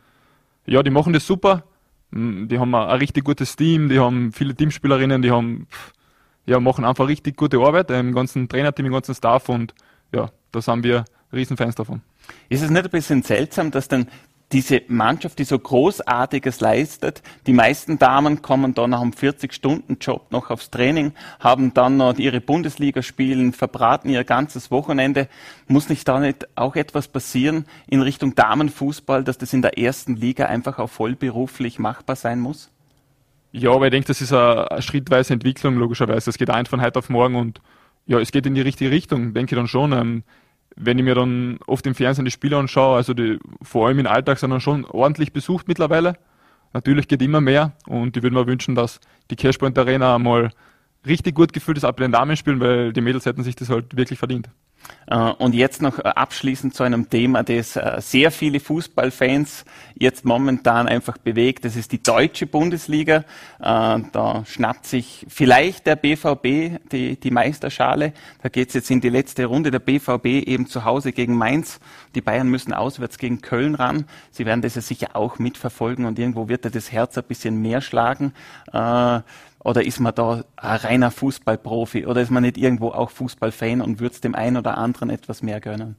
ja, 0.66 0.82
die 0.82 0.90
machen 0.90 1.12
das 1.12 1.26
super. 1.26 1.64
Die 2.10 2.58
haben 2.58 2.74
ein, 2.74 2.88
ein, 2.88 2.98
richtig 2.98 3.24
gutes 3.24 3.54
Team, 3.54 3.88
die 3.88 3.98
haben 3.98 4.32
viele 4.32 4.54
Teamspielerinnen, 4.54 5.22
die 5.22 5.30
haben 5.30 5.66
ja, 6.46 6.58
machen 6.58 6.84
einfach 6.86 7.06
richtig 7.06 7.36
gute 7.36 7.58
Arbeit 7.58 7.90
ähm, 7.90 8.08
im 8.08 8.14
ganzen 8.14 8.48
Trainerteam, 8.48 8.86
im 8.86 8.92
ganzen 8.92 9.14
Staff 9.14 9.48
und 9.50 9.74
ja, 10.12 10.30
da 10.50 10.62
sind 10.62 10.82
wir 10.82 11.04
Riesenfans 11.32 11.74
davon. 11.74 12.00
Ist 12.48 12.62
es 12.62 12.70
nicht 12.70 12.84
ein 12.84 12.90
bisschen 12.90 13.22
seltsam, 13.22 13.70
dass 13.70 13.88
dann 13.88 14.08
diese 14.52 14.82
Mannschaft, 14.88 15.38
die 15.38 15.44
so 15.44 15.58
Großartiges 15.58 16.60
leistet. 16.60 17.22
Die 17.46 17.52
meisten 17.52 17.98
Damen 17.98 18.40
kommen 18.40 18.74
dann 18.74 18.90
nach 18.90 19.02
einem 19.02 19.10
40-Stunden-Job 19.10 20.32
noch 20.32 20.50
aufs 20.50 20.70
Training, 20.70 21.12
haben 21.38 21.74
dann 21.74 21.98
noch 21.98 22.18
ihre 22.18 22.40
Bundesliga 22.40 23.02
spielen, 23.02 23.52
verbraten 23.52 24.08
ihr 24.08 24.24
ganzes 24.24 24.70
Wochenende. 24.70 25.28
Muss 25.66 25.88
nicht 25.90 26.08
da 26.08 26.18
nicht 26.18 26.48
auch 26.56 26.76
etwas 26.76 27.08
passieren 27.08 27.66
in 27.88 28.00
Richtung 28.00 28.34
Damenfußball, 28.34 29.22
dass 29.22 29.36
das 29.36 29.52
in 29.52 29.62
der 29.62 29.78
ersten 29.78 30.16
Liga 30.16 30.46
einfach 30.46 30.78
auch 30.78 30.90
vollberuflich 30.90 31.78
machbar 31.78 32.16
sein 32.16 32.40
muss? 32.40 32.70
Ja, 33.52 33.70
aber 33.72 33.86
ich 33.86 33.90
denke, 33.90 34.08
das 34.08 34.20
ist 34.20 34.32
eine, 34.32 34.80
schrittweise 34.80 35.34
Entwicklung, 35.34 35.76
logischerweise. 35.76 36.30
Es 36.30 36.38
geht 36.38 36.50
ein 36.50 36.66
von 36.66 36.80
heute 36.80 36.98
auf 36.98 37.10
morgen 37.10 37.36
und 37.36 37.60
ja, 38.06 38.18
es 38.18 38.32
geht 38.32 38.46
in 38.46 38.54
die 38.54 38.60
richtige 38.62 38.90
Richtung, 38.90 39.34
denke 39.34 39.54
ich 39.54 39.58
dann 39.58 39.68
schon. 39.68 40.24
Wenn 40.80 40.98
ich 40.98 41.04
mir 41.04 41.14
dann 41.14 41.58
oft 41.66 41.86
im 41.86 41.94
Fernsehen 41.94 42.24
die 42.24 42.30
Spiele 42.30 42.56
anschaue, 42.56 42.96
also 42.96 43.12
die, 43.14 43.38
vor 43.62 43.88
allem 43.88 43.98
im 43.98 44.06
Alltag 44.06 44.38
sind 44.38 44.50
dann 44.50 44.60
schon 44.60 44.84
ordentlich 44.84 45.32
besucht 45.32 45.66
mittlerweile. 45.66 46.14
Natürlich 46.72 47.08
geht 47.08 47.22
immer 47.22 47.40
mehr 47.40 47.72
und 47.86 48.16
ich 48.16 48.22
würde 48.22 48.36
mir 48.36 48.46
wünschen, 48.46 48.74
dass 48.74 49.00
die 49.30 49.36
Cashpoint 49.36 49.78
Arena 49.78 50.18
mal 50.18 50.50
richtig 51.06 51.34
gut 51.34 51.52
gefüllt 51.52 51.78
ist, 51.78 51.84
ab 51.84 51.96
den 51.96 52.12
Damen 52.12 52.36
spielen, 52.36 52.60
weil 52.60 52.92
die 52.92 53.00
Mädels 53.00 53.26
hätten 53.26 53.42
sich 53.42 53.56
das 53.56 53.70
halt 53.70 53.96
wirklich 53.96 54.18
verdient. 54.18 54.50
Äh, 55.10 55.16
und 55.16 55.54
jetzt 55.54 55.80
noch 55.82 55.98
äh, 55.98 56.02
abschließend 56.02 56.74
zu 56.74 56.82
einem 56.82 57.08
Thema, 57.08 57.42
das 57.42 57.76
äh, 57.76 57.96
sehr 58.00 58.30
viele 58.30 58.60
Fußballfans 58.60 59.64
jetzt 59.94 60.24
momentan 60.24 60.86
einfach 60.86 61.18
bewegt. 61.18 61.64
Das 61.64 61.76
ist 61.76 61.92
die 61.92 62.02
deutsche 62.02 62.46
Bundesliga. 62.46 63.24
Da 63.58 64.44
schnappt 64.46 64.86
sich 64.86 65.26
vielleicht 65.28 65.86
der 65.86 65.96
BVB 65.96 66.80
die, 66.92 67.18
die 67.18 67.30
Meisterschale. 67.30 68.12
Da 68.42 68.48
geht 68.48 68.68
es 68.68 68.74
jetzt 68.74 68.90
in 68.90 69.00
die 69.00 69.08
letzte 69.08 69.46
Runde. 69.46 69.72
Der 69.72 69.80
BVB 69.80 70.26
eben 70.46 70.66
zu 70.66 70.84
Hause 70.84 71.12
gegen 71.12 71.34
Mainz. 71.34 71.80
Die 72.14 72.20
Bayern 72.20 72.48
müssen 72.48 72.72
auswärts 72.72 73.18
gegen 73.18 73.40
Köln 73.40 73.74
ran. 73.74 74.04
Sie 74.30 74.46
werden 74.46 74.62
das 74.62 74.76
ja 74.76 74.82
sicher 74.82 75.08
auch 75.14 75.40
mitverfolgen 75.40 76.04
und 76.04 76.18
irgendwo 76.18 76.48
wird 76.48 76.64
da 76.64 76.70
das 76.70 76.92
Herz 76.92 77.18
ein 77.18 77.24
bisschen 77.24 77.60
mehr 77.60 77.80
schlagen. 77.80 78.32
Oder 79.60 79.84
ist 79.84 80.00
man 80.00 80.14
da 80.14 80.44
ein 80.56 80.76
reiner 80.76 81.10
Fußballprofi? 81.10 82.06
Oder 82.06 82.20
ist 82.20 82.30
man 82.30 82.42
nicht 82.42 82.56
irgendwo 82.56 82.90
auch 82.90 83.10
Fußballfan 83.10 83.80
und 83.80 84.00
würde 84.00 84.14
es 84.14 84.20
dem 84.20 84.34
einen 84.34 84.56
oder 84.56 84.78
anderen 84.78 85.10
etwas 85.10 85.42
mehr 85.42 85.60
gönnen? 85.60 85.96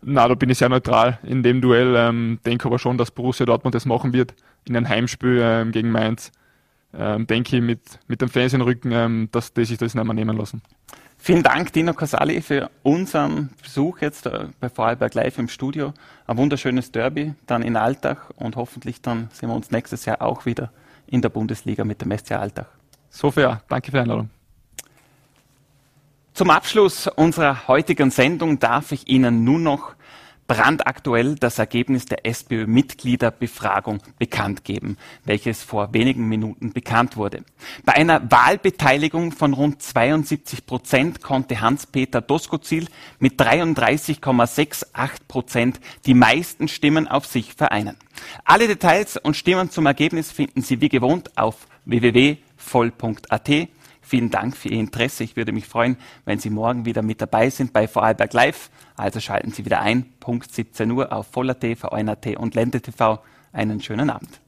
Na, 0.00 0.28
da 0.28 0.34
bin 0.34 0.48
ich 0.48 0.58
sehr 0.58 0.68
neutral 0.68 1.18
in 1.24 1.42
dem 1.42 1.60
Duell. 1.60 1.96
Ähm, 1.96 2.38
denke 2.46 2.66
aber 2.66 2.78
schon, 2.78 2.98
dass 2.98 3.10
Borussia 3.10 3.44
Dortmund 3.46 3.74
das 3.74 3.84
machen 3.84 4.12
wird 4.12 4.34
in 4.64 4.76
einem 4.76 4.88
Heimspiel 4.88 5.40
ähm, 5.42 5.72
gegen 5.72 5.90
Mainz. 5.90 6.30
Ähm, 6.96 7.26
denke 7.26 7.56
ich 7.56 7.62
mit, 7.62 7.80
mit 8.06 8.22
dem 8.22 8.28
Fans 8.28 8.54
im 8.54 8.62
Rücken, 8.62 8.92
ähm, 8.92 9.28
dass 9.32 9.52
die 9.52 9.64
sich 9.64 9.76
das 9.76 9.94
nicht 9.94 10.04
mehr 10.04 10.14
nehmen 10.14 10.36
lassen. 10.36 10.62
Vielen 11.18 11.42
Dank, 11.42 11.72
Dino 11.72 11.92
Casali, 11.94 12.40
für 12.40 12.70
unseren 12.84 13.50
Besuch 13.60 13.98
jetzt 14.00 14.26
äh, 14.26 14.46
bei 14.60 14.68
Vorarlberg 14.68 15.14
Live 15.14 15.38
im 15.38 15.48
Studio. 15.48 15.92
Ein 16.28 16.36
wunderschönes 16.38 16.92
Derby, 16.92 17.34
dann 17.46 17.62
in 17.62 17.76
Alltag 17.76 18.30
und 18.36 18.54
hoffentlich 18.54 19.02
dann 19.02 19.28
sehen 19.32 19.48
wir 19.48 19.56
uns 19.56 19.72
nächstes 19.72 20.04
Jahr 20.04 20.22
auch 20.22 20.46
wieder 20.46 20.70
in 21.08 21.22
der 21.22 21.28
Bundesliga 21.28 21.84
mit 21.84 22.00
dem 22.00 22.16
SC 22.16 22.32
Alltag. 22.32 22.68
Sofia, 23.10 23.62
danke 23.68 23.86
für 23.90 23.96
die 23.96 24.02
Einladung. 24.02 24.30
Zum 26.34 26.50
Abschluss 26.50 27.08
unserer 27.08 27.66
heutigen 27.66 28.10
Sendung 28.12 28.60
darf 28.60 28.92
ich 28.92 29.08
Ihnen 29.08 29.42
nun 29.42 29.64
noch 29.64 29.94
brandaktuell 30.48 31.36
das 31.36 31.58
Ergebnis 31.58 32.06
der 32.06 32.26
SPÖ-Mitgliederbefragung 32.26 34.00
bekannt 34.18 34.64
geben, 34.64 34.96
welches 35.24 35.62
vor 35.62 35.92
wenigen 35.92 36.26
Minuten 36.26 36.72
bekannt 36.72 37.16
wurde. 37.16 37.44
Bei 37.84 37.94
einer 37.94 38.28
Wahlbeteiligung 38.30 39.32
von 39.32 39.52
rund 39.52 39.82
72 39.82 40.66
Prozent 40.66 41.22
konnte 41.22 41.60
Hans-Peter 41.60 42.22
Doskozil 42.22 42.88
mit 43.18 43.38
33,68 43.40 45.10
Prozent 45.28 45.80
die 46.06 46.14
meisten 46.14 46.66
Stimmen 46.66 47.06
auf 47.06 47.26
sich 47.26 47.52
vereinen. 47.52 47.96
Alle 48.44 48.66
Details 48.66 49.18
und 49.18 49.36
Stimmen 49.36 49.70
zum 49.70 49.84
Ergebnis 49.84 50.32
finden 50.32 50.62
Sie 50.62 50.80
wie 50.80 50.88
gewohnt 50.88 51.36
auf 51.36 51.66
www.voll.at. 51.84 53.68
Vielen 54.08 54.30
Dank 54.30 54.56
für 54.56 54.70
Ihr 54.70 54.80
Interesse. 54.80 55.22
Ich 55.22 55.36
würde 55.36 55.52
mich 55.52 55.66
freuen, 55.66 55.98
wenn 56.24 56.38
Sie 56.38 56.48
morgen 56.48 56.86
wieder 56.86 57.02
mit 57.02 57.20
dabei 57.20 57.50
sind 57.50 57.74
bei 57.74 57.86
Vorarlberg 57.86 58.32
Live. 58.32 58.70
Also 58.96 59.20
schalten 59.20 59.50
Sie 59.50 59.66
wieder 59.66 59.82
ein, 59.82 60.14
Punkt 60.18 60.50
17 60.50 60.90
Uhr 60.92 61.12
auf 61.12 61.26
Voller.t, 61.26 61.76
VNAT 61.76 62.38
und 62.38 62.54
Lende 62.54 62.80
TV. 62.80 63.22
Einen 63.52 63.82
schönen 63.82 64.08
Abend. 64.08 64.40